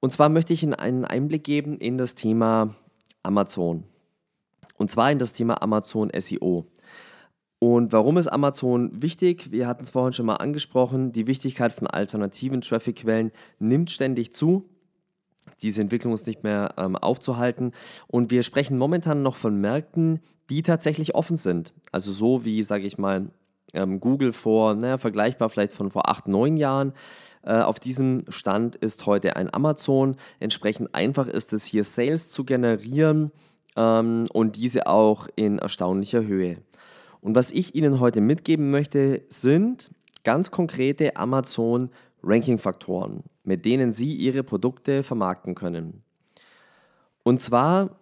Und 0.01 0.13
zwar 0.13 0.29
möchte 0.29 0.53
ich 0.53 0.63
Ihnen 0.63 0.75
einen 0.75 1.07
Einblick 1.07 1.45
geben 1.45 1.79
in 1.79 1.97
das 1.97 2.15
Thema 2.15 2.75
Amazon. 3.23 3.85
Und 4.77 4.91
zwar 4.91 5.11
in 5.11 5.19
das 5.19 5.33
Thema 5.33 5.63
Amazon 5.63 6.11
SEO. 6.15 6.67
Und 7.59 7.95
warum 7.95 8.19
ist 8.19 8.29
Amazon 8.29 8.91
wichtig? 9.01 9.51
Wir 9.51 9.67
hatten 9.67 9.83
es 9.83 9.89
vorhin 9.89 10.13
schon 10.13 10.27
mal 10.27 10.37
angesprochen. 10.37 11.13
Die 11.13 11.27
Wichtigkeit 11.27 11.73
von 11.73 11.87
alternativen 11.87 12.61
Traffic-Quellen 12.61 13.33
nimmt 13.59 13.91
ständig 13.91 14.35
zu 14.35 14.69
diese 15.63 15.81
Entwicklung 15.81 16.13
ist 16.13 16.27
nicht 16.27 16.43
mehr 16.43 16.75
ähm, 16.77 16.97
aufzuhalten. 16.97 17.73
Und 18.07 18.31
wir 18.31 18.43
sprechen 18.43 18.79
momentan 18.79 19.23
noch 19.23 19.37
von 19.37 19.61
Märkten, 19.61 20.21
die 20.51 20.63
tatsächlich 20.63 21.15
offen 21.15 21.37
sind. 21.37 21.73
Also 21.93 22.13
so 22.13 22.45
wie, 22.45 22.63
sage 22.63 22.87
ich 22.87 22.99
mal, 22.99 23.31
ähm, 23.75 24.01
Google 24.01 24.33
vor, 24.33 24.75
naja, 24.75 24.99
vergleichbar 24.99 25.51
vielleicht 25.51 25.73
von 25.73 25.91
vor 25.91 26.09
acht, 26.09 26.29
neun 26.29 26.57
Jahren. 26.57 26.93
Äh, 27.43 27.61
auf 27.61 27.81
diesem 27.81 28.25
Stand 28.29 28.77
ist 28.77 29.07
heute 29.07 29.37
ein 29.37 29.53
Amazon. 29.53 30.17
Entsprechend 30.41 30.95
einfach 30.95 31.27
ist 31.29 31.53
es 31.53 31.65
hier 31.65 31.85
Sales 31.85 32.31
zu 32.31 32.45
generieren 32.45 33.33
ähm, 33.77 34.27
und 34.33 34.57
diese 34.57 34.87
auch 34.87 35.29
in 35.37 35.59
erstaunlicher 35.59 36.25
Höhe. 36.25 36.59
Und 37.21 37.35
was 37.35 37.51
ich 37.51 37.75
Ihnen 37.75 37.99
heute 37.99 38.21
mitgeben 38.21 38.71
möchte, 38.71 39.23
sind 39.29 39.91
ganz 40.23 40.51
konkrete 40.51 41.17
Amazon 41.17 41.91
Ranking-Faktoren, 42.27 43.23
mit 43.45 43.65
denen 43.65 43.93
Sie 43.93 44.15
Ihre 44.15 44.43
Produkte 44.43 45.03
vermarkten 45.03 45.55
können. 45.55 46.03
Und 47.23 47.41
zwar 47.41 47.97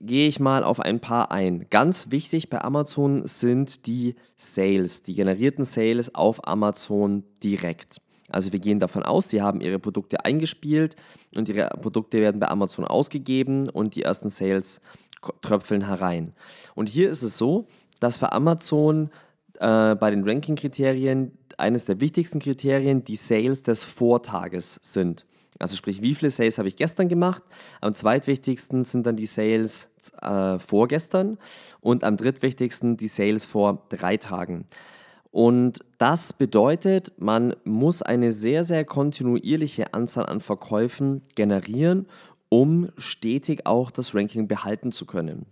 gehe 0.00 0.28
ich 0.28 0.40
mal 0.40 0.62
auf 0.62 0.80
ein 0.80 1.00
paar 1.00 1.30
ein. 1.30 1.66
Ganz 1.70 2.10
wichtig 2.10 2.50
bei 2.50 2.62
Amazon 2.62 3.26
sind 3.26 3.86
die 3.86 4.14
Sales, 4.36 5.02
die 5.02 5.14
generierten 5.14 5.64
Sales 5.64 6.14
auf 6.14 6.46
Amazon 6.46 7.24
direkt. 7.42 8.00
Also 8.28 8.52
wir 8.52 8.58
gehen 8.58 8.80
davon 8.80 9.02
aus, 9.02 9.30
Sie 9.30 9.40
haben 9.40 9.60
Ihre 9.60 9.78
Produkte 9.78 10.24
eingespielt 10.24 10.96
und 11.34 11.48
Ihre 11.48 11.68
Produkte 11.80 12.20
werden 12.20 12.40
bei 12.40 12.48
Amazon 12.48 12.84
ausgegeben 12.84 13.68
und 13.68 13.94
die 13.94 14.02
ersten 14.02 14.30
Sales 14.30 14.80
tröpfeln 15.42 15.86
herein. 15.86 16.32
Und 16.74 16.88
hier 16.88 17.08
ist 17.08 17.22
es 17.22 17.38
so, 17.38 17.66
dass 18.00 18.18
für 18.18 18.32
Amazon 18.32 19.10
äh, 19.60 19.94
bei 19.94 20.10
den 20.10 20.28
Ranking-Kriterien 20.28 21.32
eines 21.58 21.84
der 21.84 22.00
wichtigsten 22.00 22.38
Kriterien 22.38 23.04
die 23.04 23.16
Sales 23.16 23.62
des 23.62 23.84
Vortages 23.84 24.78
sind. 24.82 25.26
Also 25.58 25.76
sprich, 25.76 26.02
wie 26.02 26.14
viele 26.14 26.30
Sales 26.30 26.58
habe 26.58 26.68
ich 26.68 26.76
gestern 26.76 27.08
gemacht? 27.08 27.42
Am 27.80 27.94
zweitwichtigsten 27.94 28.84
sind 28.84 29.06
dann 29.06 29.16
die 29.16 29.26
Sales 29.26 29.88
äh, 30.20 30.58
vorgestern 30.58 31.38
und 31.80 32.04
am 32.04 32.16
drittwichtigsten 32.16 32.96
die 32.96 33.08
Sales 33.08 33.46
vor 33.46 33.86
drei 33.88 34.16
Tagen. 34.18 34.66
Und 35.30 35.80
das 35.98 36.32
bedeutet, 36.32 37.12
man 37.18 37.54
muss 37.64 38.02
eine 38.02 38.32
sehr, 38.32 38.64
sehr 38.64 38.84
kontinuierliche 38.84 39.92
Anzahl 39.92 40.26
an 40.26 40.40
Verkäufen 40.40 41.22
generieren, 41.34 42.06
um 42.48 42.88
stetig 42.96 43.66
auch 43.66 43.90
das 43.90 44.14
Ranking 44.14 44.48
behalten 44.48 44.92
zu 44.92 45.04
können. 45.04 45.46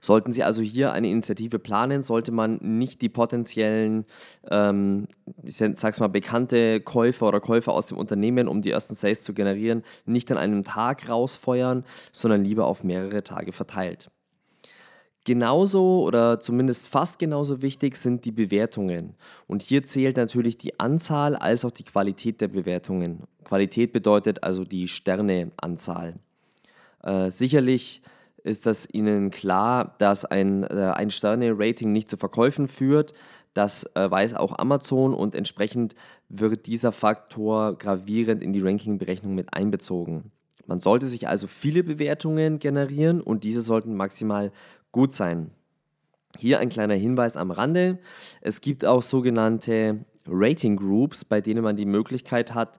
Sollten 0.00 0.32
Sie 0.32 0.42
also 0.42 0.62
hier 0.62 0.92
eine 0.92 1.10
Initiative 1.10 1.58
planen, 1.58 2.02
sollte 2.02 2.32
man 2.32 2.58
nicht 2.60 3.02
die 3.02 3.08
potenziellen, 3.08 4.04
ähm, 4.50 5.06
ich 5.42 5.56
sag's 5.56 6.00
mal, 6.00 6.08
bekannte 6.08 6.80
Käufer 6.80 7.28
oder 7.28 7.40
Käufer 7.40 7.72
aus 7.72 7.86
dem 7.86 7.98
Unternehmen, 7.98 8.48
um 8.48 8.62
die 8.62 8.70
ersten 8.70 8.94
Sales 8.94 9.22
zu 9.22 9.34
generieren, 9.34 9.82
nicht 10.04 10.30
an 10.30 10.38
einem 10.38 10.64
Tag 10.64 11.08
rausfeuern, 11.08 11.84
sondern 12.12 12.44
lieber 12.44 12.66
auf 12.66 12.84
mehrere 12.84 13.22
Tage 13.22 13.52
verteilt. 13.52 14.10
Genauso 15.24 16.02
oder 16.02 16.40
zumindest 16.40 16.88
fast 16.88 17.20
genauso 17.20 17.62
wichtig 17.62 17.96
sind 17.96 18.24
die 18.24 18.32
Bewertungen. 18.32 19.14
Und 19.46 19.62
hier 19.62 19.84
zählt 19.84 20.16
natürlich 20.16 20.58
die 20.58 20.80
Anzahl 20.80 21.36
als 21.36 21.64
auch 21.64 21.70
die 21.70 21.84
Qualität 21.84 22.40
der 22.40 22.48
Bewertungen. 22.48 23.22
Qualität 23.44 23.92
bedeutet 23.92 24.42
also 24.42 24.64
die 24.64 24.88
Sterneanzahl. 24.88 26.14
Äh, 27.04 27.30
sicherlich 27.30 28.02
ist 28.44 28.66
das 28.66 28.88
Ihnen 28.90 29.30
klar, 29.30 29.94
dass 29.98 30.24
ein, 30.24 30.64
äh, 30.64 30.92
ein 30.94 31.10
Sterne-Rating 31.10 31.92
nicht 31.92 32.08
zu 32.08 32.16
Verkäufen 32.16 32.68
führt. 32.68 33.12
Das 33.54 33.84
äh, 33.94 34.10
weiß 34.10 34.34
auch 34.34 34.58
Amazon 34.58 35.14
und 35.14 35.34
entsprechend 35.34 35.94
wird 36.28 36.66
dieser 36.66 36.92
Faktor 36.92 37.76
gravierend 37.76 38.42
in 38.42 38.52
die 38.52 38.60
Ranking-Berechnung 38.60 39.34
mit 39.34 39.52
einbezogen. 39.54 40.32
Man 40.66 40.80
sollte 40.80 41.06
sich 41.06 41.28
also 41.28 41.46
viele 41.46 41.84
Bewertungen 41.84 42.58
generieren 42.58 43.20
und 43.20 43.44
diese 43.44 43.62
sollten 43.62 43.94
maximal 43.94 44.52
gut 44.90 45.12
sein. 45.12 45.50
Hier 46.38 46.60
ein 46.60 46.68
kleiner 46.68 46.94
Hinweis 46.94 47.36
am 47.36 47.50
Rande. 47.50 47.98
Es 48.40 48.60
gibt 48.60 48.84
auch 48.84 49.02
sogenannte 49.02 50.04
Rating 50.26 50.76
Groups, 50.76 51.24
bei 51.24 51.40
denen 51.40 51.62
man 51.62 51.76
die 51.76 51.84
Möglichkeit 51.84 52.54
hat, 52.54 52.78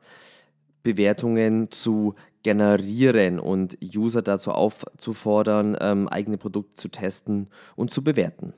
Bewertungen 0.81 1.71
zu 1.71 2.15
generieren 2.43 3.39
und 3.39 3.77
User 3.81 4.21
dazu 4.21 4.51
aufzufordern, 4.51 5.77
ähm, 5.79 6.07
eigene 6.07 6.37
Produkte 6.37 6.73
zu 6.73 6.89
testen 6.89 7.47
und 7.75 7.91
zu 7.91 8.03
bewerten. 8.03 8.53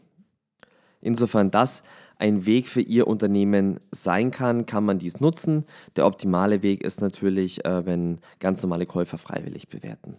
Insofern 1.02 1.52
das 1.52 1.84
ein 2.18 2.46
Weg 2.46 2.68
für 2.68 2.82
Ihr 2.82 3.08
Unternehmen 3.08 3.80
sein 3.92 4.32
kann, 4.32 4.66
kann 4.66 4.86
man 4.86 5.00
dies 5.00 5.20
nutzen. 5.20 5.66
Der 5.96 6.06
optimale 6.06 6.64
Weg 6.64 6.84
ist 6.84 7.02
natürlich, 7.02 7.64
äh, 7.66 7.86
wenn 7.86 8.20
ganz 8.40 8.64
normale 8.64 8.86
Käufer 8.86 9.18
freiwillig 9.18 9.68
bewerten. 9.68 10.18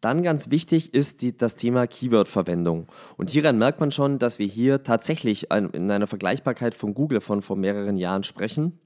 Dann 0.00 0.22
ganz 0.22 0.50
wichtig 0.50 0.94
ist 0.94 1.22
die, 1.22 1.36
das 1.36 1.56
Thema 1.56 1.86
Keyword-Verwendung. 1.88 2.86
Und 3.16 3.30
hieran 3.30 3.58
merkt 3.58 3.80
man 3.80 3.90
schon, 3.90 4.20
dass 4.20 4.38
wir 4.38 4.46
hier 4.46 4.84
tatsächlich 4.84 5.50
in 5.50 5.90
einer 5.90 6.06
Vergleichbarkeit 6.06 6.74
von 6.74 6.94
Google 6.94 7.20
von 7.20 7.42
vor 7.42 7.56
mehreren 7.56 7.96
Jahren 7.96 8.22
sprechen. 8.22 8.78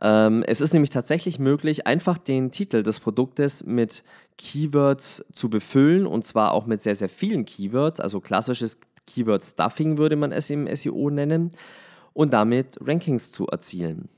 Ähm, 0.00 0.44
es 0.46 0.60
ist 0.60 0.72
nämlich 0.72 0.90
tatsächlich 0.90 1.38
möglich, 1.38 1.86
einfach 1.86 2.18
den 2.18 2.50
Titel 2.50 2.82
des 2.82 3.00
Produktes 3.00 3.64
mit 3.64 4.04
Keywords 4.36 5.24
zu 5.32 5.50
befüllen 5.50 6.06
und 6.06 6.24
zwar 6.24 6.52
auch 6.52 6.66
mit 6.66 6.82
sehr, 6.82 6.94
sehr 6.94 7.08
vielen 7.08 7.44
Keywords, 7.44 8.00
also 8.00 8.20
klassisches 8.20 8.78
Keyword-Stuffing 9.06 9.98
würde 9.98 10.16
man 10.16 10.32
es 10.32 10.50
im 10.50 10.74
SEO 10.74 11.10
nennen 11.10 11.52
und 12.12 12.32
damit 12.32 12.78
Rankings 12.80 13.32
zu 13.32 13.46
erzielen. 13.46 14.08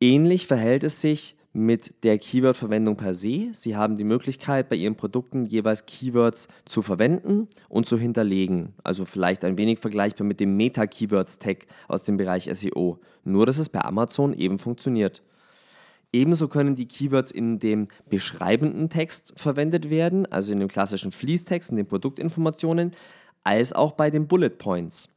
Ähnlich 0.00 0.46
verhält 0.46 0.84
es 0.84 1.00
sich 1.00 1.37
mit 1.58 2.04
der 2.04 2.18
Keyword-Verwendung 2.18 2.96
per 2.96 3.14
se. 3.14 3.48
Sie 3.52 3.76
haben 3.76 3.96
die 3.96 4.04
Möglichkeit, 4.04 4.68
bei 4.68 4.76
Ihren 4.76 4.94
Produkten 4.94 5.44
jeweils 5.44 5.86
Keywords 5.86 6.48
zu 6.64 6.82
verwenden 6.82 7.48
und 7.68 7.86
zu 7.86 7.98
hinterlegen. 7.98 8.74
Also 8.84 9.04
vielleicht 9.04 9.44
ein 9.44 9.58
wenig 9.58 9.78
vergleichbar 9.80 10.26
mit 10.26 10.40
dem 10.40 10.56
Meta-Keywords-Tag 10.56 11.66
aus 11.88 12.04
dem 12.04 12.16
Bereich 12.16 12.48
SEO. 12.52 13.00
Nur, 13.24 13.44
dass 13.44 13.58
es 13.58 13.68
bei 13.68 13.80
Amazon 13.80 14.34
eben 14.34 14.58
funktioniert. 14.58 15.22
Ebenso 16.12 16.48
können 16.48 16.76
die 16.76 16.86
Keywords 16.86 17.30
in 17.30 17.58
dem 17.58 17.88
beschreibenden 18.08 18.88
Text 18.88 19.34
verwendet 19.36 19.90
werden, 19.90 20.24
also 20.26 20.52
in 20.52 20.60
dem 20.60 20.68
klassischen 20.68 21.12
Fließtext 21.12 21.70
und 21.70 21.76
den 21.76 21.86
Produktinformationen, 21.86 22.94
als 23.44 23.72
auch 23.72 23.92
bei 23.92 24.10
den 24.10 24.26
Bullet 24.26 24.50
Points. 24.50 25.08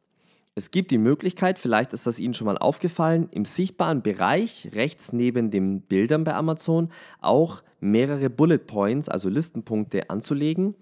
Es 0.53 0.69
gibt 0.69 0.91
die 0.91 0.97
Möglichkeit, 0.97 1.57
vielleicht 1.57 1.93
ist 1.93 2.05
das 2.05 2.19
Ihnen 2.19 2.33
schon 2.33 2.45
mal 2.45 2.57
aufgefallen, 2.57 3.29
im 3.31 3.45
sichtbaren 3.45 4.01
Bereich 4.01 4.69
rechts 4.73 5.13
neben 5.13 5.49
den 5.49 5.81
Bildern 5.81 6.25
bei 6.25 6.33
Amazon 6.33 6.91
auch 7.21 7.63
mehrere 7.79 8.29
Bullet 8.29 8.57
Points, 8.57 9.07
also 9.07 9.29
Listenpunkte 9.29 10.09
anzulegen. 10.09 10.75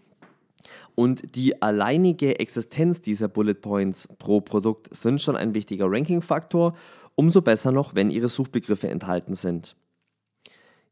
Und 0.95 1.35
die 1.35 1.61
alleinige 1.61 2.39
Existenz 2.39 2.99
dieser 2.99 3.27
Bullet 3.27 3.53
Points 3.53 4.07
pro 4.17 4.41
Produkt 4.41 4.93
sind 4.93 5.21
schon 5.21 5.35
ein 5.35 5.53
wichtiger 5.53 5.85
Ranking-Faktor, 5.89 6.75
umso 7.13 7.41
besser 7.41 7.71
noch, 7.71 7.93
wenn 7.93 8.09
Ihre 8.09 8.27
Suchbegriffe 8.27 8.89
enthalten 8.89 9.35
sind. 9.35 9.75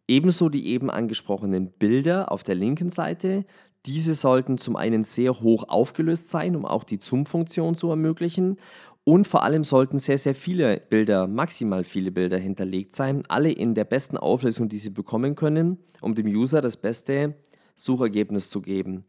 Ebenso 0.08 0.48
die 0.48 0.68
eben 0.68 0.90
angesprochenen 0.90 1.72
Bilder 1.72 2.32
auf 2.32 2.44
der 2.44 2.56
linken 2.56 2.90
Seite, 2.90 3.44
diese 3.88 4.14
sollten 4.14 4.58
zum 4.58 4.76
einen 4.76 5.04
sehr 5.04 5.40
hoch 5.40 5.64
aufgelöst 5.68 6.30
sein, 6.30 6.56
um 6.56 6.66
auch 6.66 6.84
die 6.84 7.00
Zoom-Funktion 7.00 7.76
zu 7.76 7.90
ermöglichen. 7.90 8.58
Und 9.06 9.26
vor 9.26 9.44
allem 9.44 9.64
sollten 9.64 10.00
sehr, 10.00 10.18
sehr 10.18 10.36
viele 10.36 10.82
Bilder, 10.90 11.28
maximal 11.28 11.86
viele 11.86 12.12
Bilder 12.12 12.38
hinterlegt 12.38 12.94
sein, 12.94 13.24
alle 13.30 13.50
in 13.50 13.74
der 13.74 13.86
besten 13.86 14.18
Auflösung, 14.18 14.68
die 14.68 14.80
sie 14.80 14.90
bekommen 14.90 15.36
können, 15.36 15.78
um 16.02 16.14
dem 16.14 16.28
User 16.28 16.60
das 16.60 16.76
beste 16.76 17.36
Suchergebnis 17.76 18.50
zu 18.50 18.62
geben. 18.62 19.06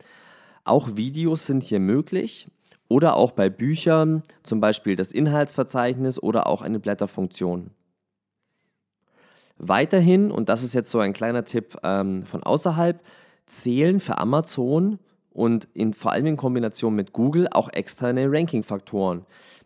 Auch 0.63 0.97
Videos 0.97 1.47
sind 1.47 1.65
hier 1.65 1.81
möglich 1.81 2.49
oder 2.87 3.17
auch 3.17 3.33
bei 3.33 3.51
Büchern, 3.51 4.23
zum 4.45 4.61
Beispiel 4.61 4.95
das 4.95 5.11
Inhaltsverzeichnis 5.11 6.23
oder 6.23 6.47
auch 6.47 6.63
eine 6.63 6.79
Blätterfunktion. 6.79 7.71
Weiterhin, 9.57 10.31
und 10.31 10.49
das 10.49 10.63
ist 10.63 10.75
jetzt 10.75 10.93
so 10.93 11.01
ein 11.01 11.13
kleiner 11.13 11.45
Tipp 11.45 11.77
ähm, 11.83 12.25
von 12.25 12.45
außerhalb, 12.45 13.03
zählen 13.49 14.01
für 14.01 14.19
Amazon 14.19 14.99
und 15.31 15.69
in, 15.75 15.93
vor 15.93 16.13
allem 16.13 16.27
in 16.27 16.37
Kombination 16.37 16.95
mit 16.95 17.13
Google 17.13 17.49
auch 17.51 17.69
externe 17.73 18.31
Ranking-Faktoren. 18.31 19.25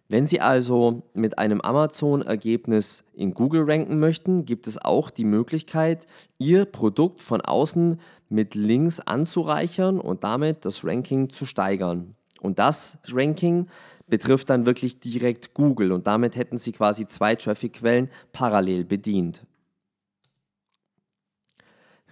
Wenn 0.09 0.27
Sie 0.27 0.41
also 0.41 1.05
mit 1.15 1.39
einem 1.39 1.63
Amazon-Ergebnis 1.63 3.05
in 3.15 3.33
Google 3.33 3.65
ranken 3.65 3.99
möchten, 3.99 4.45
gibt 4.45 4.67
es 4.67 4.77
auch 4.77 5.09
die 5.09 5.25
Möglichkeit, 5.25 6.07
Ihr 6.39 6.67
Produkt 6.67 7.23
von 7.23 7.41
außen 7.41 7.99
mit 8.29 8.55
Links 8.55 9.01
anzureichern 9.01 9.99
und 9.99 10.25
damit 10.25 10.67
das 10.67 10.85
Ranking 10.85 11.31
zu 11.31 11.47
steigern. 11.47 12.15
Und 12.43 12.59
das 12.59 12.99
Ranking 13.11 13.69
betrifft 14.07 14.51
dann 14.51 14.67
wirklich 14.67 15.01
direkt 15.01 15.55
Google 15.55 15.93
und 15.93 16.07
damit 16.07 16.37
hätten 16.37 16.59
Sie 16.59 16.73
quasi 16.73 17.07
zwei 17.07 17.35
Traffic-Quellen 17.35 18.11
parallel 18.33 18.85
bedient. 18.85 19.47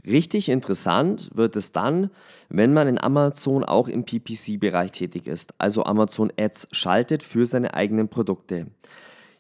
Richtig 0.06 0.48
interessant 0.48 1.30
wird 1.34 1.56
es 1.56 1.72
dann, 1.72 2.10
wenn 2.48 2.72
man 2.72 2.88
in 2.88 3.00
Amazon 3.00 3.64
auch 3.64 3.88
im 3.88 4.04
PPC-Bereich 4.04 4.92
tätig 4.92 5.26
ist, 5.26 5.52
also 5.58 5.84
Amazon 5.84 6.32
Ads 6.38 6.68
schaltet 6.72 7.22
für 7.22 7.44
seine 7.44 7.74
eigenen 7.74 8.08
Produkte. 8.08 8.66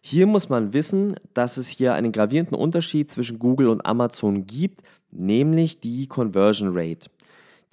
Hier 0.02 0.26
muss 0.26 0.48
man 0.48 0.72
wissen, 0.72 1.16
dass 1.34 1.56
es 1.56 1.68
hier 1.68 1.94
einen 1.94 2.12
gravierenden 2.12 2.56
Unterschied 2.56 3.10
zwischen 3.10 3.38
Google 3.38 3.68
und 3.68 3.84
Amazon 3.84 4.46
gibt, 4.46 4.82
nämlich 5.10 5.80
die 5.80 6.06
Conversion 6.06 6.70
Rate. 6.72 7.10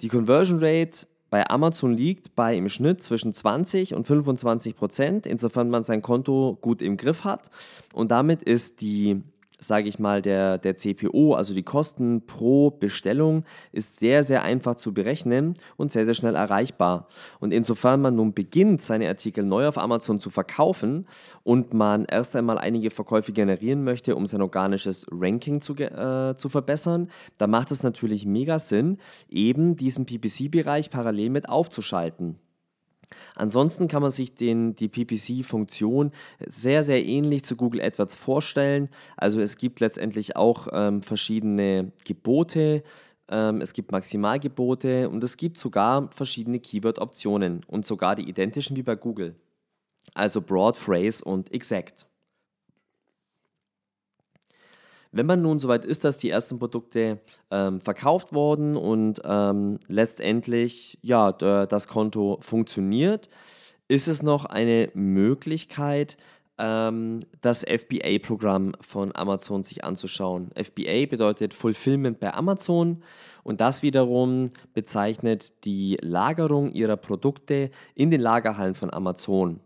Die 0.00 0.08
Conversion 0.08 0.58
Rate 0.62 1.06
bei 1.30 1.48
Amazon 1.48 1.94
liegt 1.94 2.34
bei 2.34 2.56
im 2.56 2.68
Schnitt 2.68 3.02
zwischen 3.02 3.32
20 3.32 3.94
und 3.94 4.06
25 4.06 4.76
Prozent, 4.76 5.26
insofern 5.26 5.68
man 5.68 5.82
sein 5.82 6.00
Konto 6.00 6.56
gut 6.60 6.80
im 6.80 6.96
Griff 6.96 7.24
hat. 7.24 7.50
Und 7.92 8.10
damit 8.10 8.42
ist 8.42 8.80
die 8.80 9.22
sage 9.58 9.88
ich 9.88 9.98
mal, 9.98 10.22
der, 10.22 10.58
der 10.58 10.76
CPO, 10.76 11.34
also 11.34 11.52
die 11.52 11.64
Kosten 11.64 12.24
pro 12.26 12.70
Bestellung, 12.70 13.44
ist 13.72 13.98
sehr, 13.98 14.22
sehr 14.22 14.42
einfach 14.44 14.76
zu 14.76 14.94
berechnen 14.94 15.54
und 15.76 15.90
sehr, 15.90 16.04
sehr 16.04 16.14
schnell 16.14 16.36
erreichbar. 16.36 17.08
Und 17.40 17.52
insofern 17.52 18.00
man 18.00 18.14
nun 18.14 18.34
beginnt, 18.34 18.82
seine 18.82 19.08
Artikel 19.08 19.44
neu 19.44 19.66
auf 19.66 19.76
Amazon 19.76 20.20
zu 20.20 20.30
verkaufen 20.30 21.06
und 21.42 21.74
man 21.74 22.04
erst 22.04 22.36
einmal 22.36 22.58
einige 22.58 22.90
Verkäufe 22.90 23.32
generieren 23.32 23.82
möchte, 23.82 24.14
um 24.14 24.26
sein 24.26 24.42
organisches 24.42 25.06
Ranking 25.10 25.60
zu, 25.60 25.74
äh, 25.74 26.36
zu 26.36 26.48
verbessern, 26.48 27.10
da 27.38 27.46
macht 27.46 27.72
es 27.72 27.82
natürlich 27.82 28.26
mega 28.26 28.58
Sinn, 28.58 28.98
eben 29.28 29.76
diesen 29.76 30.06
PPC-Bereich 30.06 30.90
parallel 30.90 31.30
mit 31.30 31.48
aufzuschalten. 31.48 32.36
Ansonsten 33.38 33.86
kann 33.86 34.02
man 34.02 34.10
sich 34.10 34.34
den, 34.34 34.74
die 34.74 34.88
PPC-Funktion 34.88 36.10
sehr, 36.46 36.82
sehr 36.82 37.04
ähnlich 37.04 37.44
zu 37.44 37.56
Google 37.56 37.80
AdWords 37.80 38.16
vorstellen. 38.16 38.88
Also 39.16 39.40
es 39.40 39.56
gibt 39.56 39.80
letztendlich 39.80 40.36
auch 40.36 40.68
ähm, 40.72 41.02
verschiedene 41.02 41.92
Gebote, 42.04 42.82
ähm, 43.30 43.60
es 43.60 43.72
gibt 43.72 43.92
Maximalgebote 43.92 45.08
und 45.08 45.22
es 45.22 45.36
gibt 45.36 45.58
sogar 45.58 46.10
verschiedene 46.10 46.58
Keyword-Optionen 46.58 47.64
und 47.66 47.86
sogar 47.86 48.16
die 48.16 48.28
identischen 48.28 48.76
wie 48.76 48.82
bei 48.82 48.96
Google. 48.96 49.36
Also 50.14 50.40
Broad, 50.40 50.76
Phrase 50.76 51.24
und 51.24 51.52
Exact. 51.52 52.07
Wenn 55.12 55.26
man 55.26 55.42
nun 55.42 55.58
soweit 55.58 55.84
ist, 55.84 56.04
dass 56.04 56.18
die 56.18 56.30
ersten 56.30 56.58
Produkte 56.58 57.20
ähm, 57.50 57.80
verkauft 57.80 58.32
wurden 58.32 58.76
und 58.76 59.20
ähm, 59.24 59.78
letztendlich 59.88 60.98
ja, 61.02 61.32
das 61.32 61.88
Konto 61.88 62.38
funktioniert, 62.40 63.28
ist 63.88 64.06
es 64.06 64.22
noch 64.22 64.44
eine 64.44 64.90
Möglichkeit, 64.94 66.18
ähm, 66.58 67.20
das 67.40 67.64
FBA-Programm 67.64 68.72
von 68.80 69.14
Amazon 69.14 69.62
sich 69.62 69.84
anzuschauen. 69.84 70.50
FBA 70.60 71.06
bedeutet 71.08 71.54
Fulfillment 71.54 72.20
bei 72.20 72.34
Amazon 72.34 73.02
und 73.44 73.60
das 73.60 73.82
wiederum 73.82 74.50
bezeichnet 74.74 75.64
die 75.64 75.96
Lagerung 76.02 76.70
ihrer 76.70 76.96
Produkte 76.96 77.70
in 77.94 78.10
den 78.10 78.20
Lagerhallen 78.20 78.74
von 78.74 78.92
Amazon. 78.92 79.60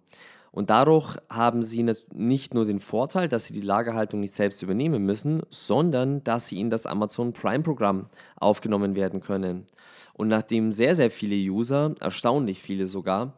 Und 0.53 0.69
dadurch 0.69 1.17
haben 1.31 1.63
sie 1.63 1.83
nicht 2.13 2.53
nur 2.53 2.67
den 2.67 2.79
Vorteil, 2.79 3.27
dass 3.27 3.47
sie 3.47 3.55
die 3.55 3.63
Lagerhaltung 3.63 4.21
nicht 4.21 4.35
selbst 4.35 4.63
übernehmen 4.63 5.03
müssen, 5.03 5.43
sondern 5.49 6.23
dass 6.25 6.47
sie 6.47 6.61
in 6.61 6.69
das 6.69 6.85
Amazon 6.85 7.33
Prime-Programm 7.33 8.07
aufgenommen 8.37 8.95
werden 8.95 9.21
können. 9.21 9.65
Und 10.13 10.29
nachdem 10.29 10.71
sehr, 10.71 10.95
sehr 10.95 11.11
viele 11.11 11.37
User, 11.37 11.95
erstaunlich 12.01 12.61
viele 12.61 12.87
sogar, 12.87 13.33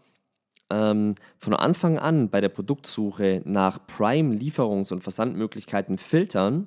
ähm, 0.71 1.15
von 1.39 1.55
Anfang 1.55 1.99
an 1.99 2.31
bei 2.31 2.41
der 2.41 2.49
Produktsuche 2.49 3.43
nach 3.45 3.79
Prime-Lieferungs- 3.87 4.93
und 4.93 5.03
Versandmöglichkeiten 5.03 5.99
filtern, 5.99 6.67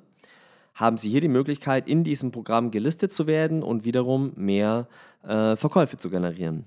haben 0.74 0.96
Sie 0.96 1.10
hier 1.10 1.20
die 1.20 1.28
Möglichkeit, 1.28 1.86
in 1.86 2.04
diesem 2.04 2.30
Programm 2.30 2.70
gelistet 2.70 3.12
zu 3.12 3.26
werden 3.26 3.62
und 3.62 3.84
wiederum 3.84 4.32
mehr 4.36 4.88
äh, 5.24 5.56
Verkäufe 5.56 5.98
zu 5.98 6.08
generieren. 6.08 6.64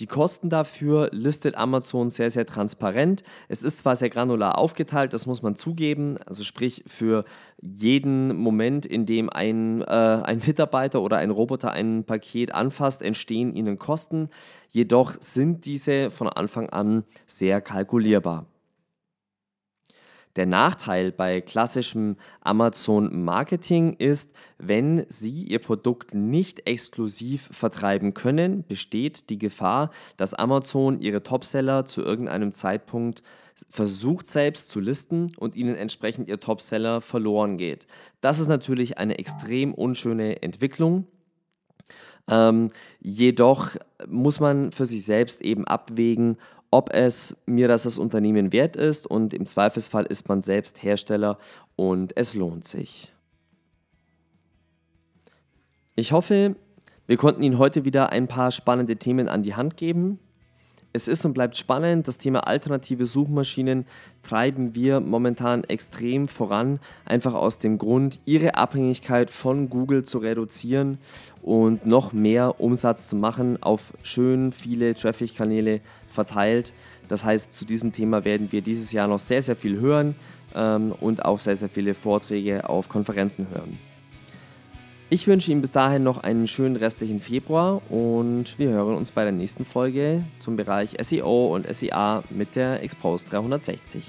Die 0.00 0.06
Kosten 0.06 0.48
dafür 0.48 1.08
listet 1.10 1.56
Amazon 1.56 2.08
sehr, 2.08 2.30
sehr 2.30 2.46
transparent. 2.46 3.24
Es 3.48 3.64
ist 3.64 3.78
zwar 3.78 3.96
sehr 3.96 4.10
granular 4.10 4.56
aufgeteilt, 4.56 5.12
das 5.12 5.26
muss 5.26 5.42
man 5.42 5.56
zugeben. 5.56 6.16
Also 6.26 6.44
sprich, 6.44 6.84
für 6.86 7.24
jeden 7.60 8.36
Moment, 8.36 8.86
in 8.86 9.06
dem 9.06 9.28
ein, 9.28 9.82
äh, 9.82 9.86
ein 9.86 10.40
Mitarbeiter 10.46 11.02
oder 11.02 11.16
ein 11.16 11.30
Roboter 11.30 11.72
ein 11.72 12.04
Paket 12.04 12.54
anfasst, 12.54 13.02
entstehen 13.02 13.54
ihnen 13.56 13.78
Kosten. 13.78 14.28
Jedoch 14.68 15.16
sind 15.20 15.64
diese 15.64 16.10
von 16.10 16.28
Anfang 16.28 16.68
an 16.70 17.04
sehr 17.26 17.60
kalkulierbar. 17.60 18.46
Der 20.38 20.46
Nachteil 20.46 21.10
bei 21.10 21.40
klassischem 21.40 22.14
Amazon-Marketing 22.42 23.94
ist, 23.94 24.30
wenn 24.56 25.04
Sie 25.08 25.42
Ihr 25.42 25.58
Produkt 25.58 26.14
nicht 26.14 26.64
exklusiv 26.64 27.50
vertreiben 27.50 28.14
können, 28.14 28.62
besteht 28.62 29.30
die 29.30 29.38
Gefahr, 29.38 29.90
dass 30.16 30.34
Amazon 30.34 31.00
Ihre 31.00 31.24
Topseller 31.24 31.86
zu 31.86 32.02
irgendeinem 32.02 32.52
Zeitpunkt 32.52 33.24
versucht 33.68 34.28
selbst 34.28 34.70
zu 34.70 34.78
listen 34.78 35.32
und 35.38 35.56
Ihnen 35.56 35.74
entsprechend 35.74 36.28
Ihr 36.28 36.38
Topseller 36.38 37.00
verloren 37.00 37.56
geht. 37.56 37.88
Das 38.20 38.38
ist 38.38 38.46
natürlich 38.46 38.96
eine 38.96 39.18
extrem 39.18 39.74
unschöne 39.74 40.40
Entwicklung. 40.40 41.08
Ähm, 42.30 42.70
jedoch 43.00 43.70
muss 44.06 44.38
man 44.38 44.70
für 44.70 44.84
sich 44.84 45.04
selbst 45.04 45.42
eben 45.42 45.66
abwägen, 45.66 46.36
ob 46.70 46.92
es 46.92 47.36
mir 47.46 47.68
das 47.68 47.84
das 47.84 47.98
Unternehmen 47.98 48.52
wert 48.52 48.76
ist 48.76 49.06
und 49.06 49.32
im 49.34 49.46
Zweifelsfall 49.46 50.04
ist 50.04 50.28
man 50.28 50.42
selbst 50.42 50.82
Hersteller 50.82 51.38
und 51.76 52.16
es 52.16 52.34
lohnt 52.34 52.64
sich. 52.64 53.12
Ich 55.96 56.12
hoffe, 56.12 56.56
wir 57.06 57.16
konnten 57.16 57.42
Ihnen 57.42 57.58
heute 57.58 57.84
wieder 57.84 58.12
ein 58.12 58.28
paar 58.28 58.50
spannende 58.50 58.96
Themen 58.96 59.28
an 59.28 59.42
die 59.42 59.54
Hand 59.54 59.76
geben. 59.76 60.18
Es 60.92 61.06
ist 61.06 61.24
und 61.24 61.34
bleibt 61.34 61.56
spannend. 61.56 62.08
Das 62.08 62.16
Thema 62.16 62.46
alternative 62.46 63.04
Suchmaschinen 63.04 63.84
treiben 64.22 64.74
wir 64.74 65.00
momentan 65.00 65.64
extrem 65.64 66.28
voran, 66.28 66.80
einfach 67.04 67.34
aus 67.34 67.58
dem 67.58 67.78
Grund, 67.78 68.20
ihre 68.24 68.54
Abhängigkeit 68.54 69.30
von 69.30 69.68
Google 69.68 70.04
zu 70.04 70.18
reduzieren 70.18 70.98
und 71.42 71.86
noch 71.86 72.12
mehr 72.12 72.60
Umsatz 72.60 73.08
zu 73.08 73.16
machen 73.16 73.62
auf 73.62 73.92
schön 74.02 74.52
viele 74.52 74.94
Traffic-Kanäle 74.94 75.80
verteilt. 76.08 76.72
Das 77.08 77.24
heißt, 77.24 77.52
zu 77.52 77.64
diesem 77.64 77.92
Thema 77.92 78.24
werden 78.24 78.50
wir 78.50 78.62
dieses 78.62 78.90
Jahr 78.92 79.08
noch 79.08 79.18
sehr, 79.18 79.42
sehr 79.42 79.56
viel 79.56 79.78
hören 79.78 80.14
ähm, 80.54 80.92
und 81.00 81.24
auch 81.24 81.40
sehr, 81.40 81.56
sehr 81.56 81.68
viele 81.68 81.94
Vorträge 81.94 82.68
auf 82.68 82.88
Konferenzen 82.88 83.46
hören. 83.50 83.78
Ich 85.10 85.26
wünsche 85.26 85.50
Ihnen 85.50 85.62
bis 85.62 85.70
dahin 85.70 86.02
noch 86.02 86.18
einen 86.18 86.46
schönen 86.46 86.76
restlichen 86.76 87.20
Februar 87.20 87.80
und 87.88 88.58
wir 88.58 88.68
hören 88.68 88.94
uns 88.94 89.10
bei 89.10 89.22
der 89.22 89.32
nächsten 89.32 89.64
Folge 89.64 90.22
zum 90.36 90.56
Bereich 90.56 90.96
SEO 91.00 91.54
und 91.54 91.66
SEA 91.74 92.22
mit 92.28 92.56
der 92.56 92.82
Expose 92.82 93.30
360. 93.30 94.04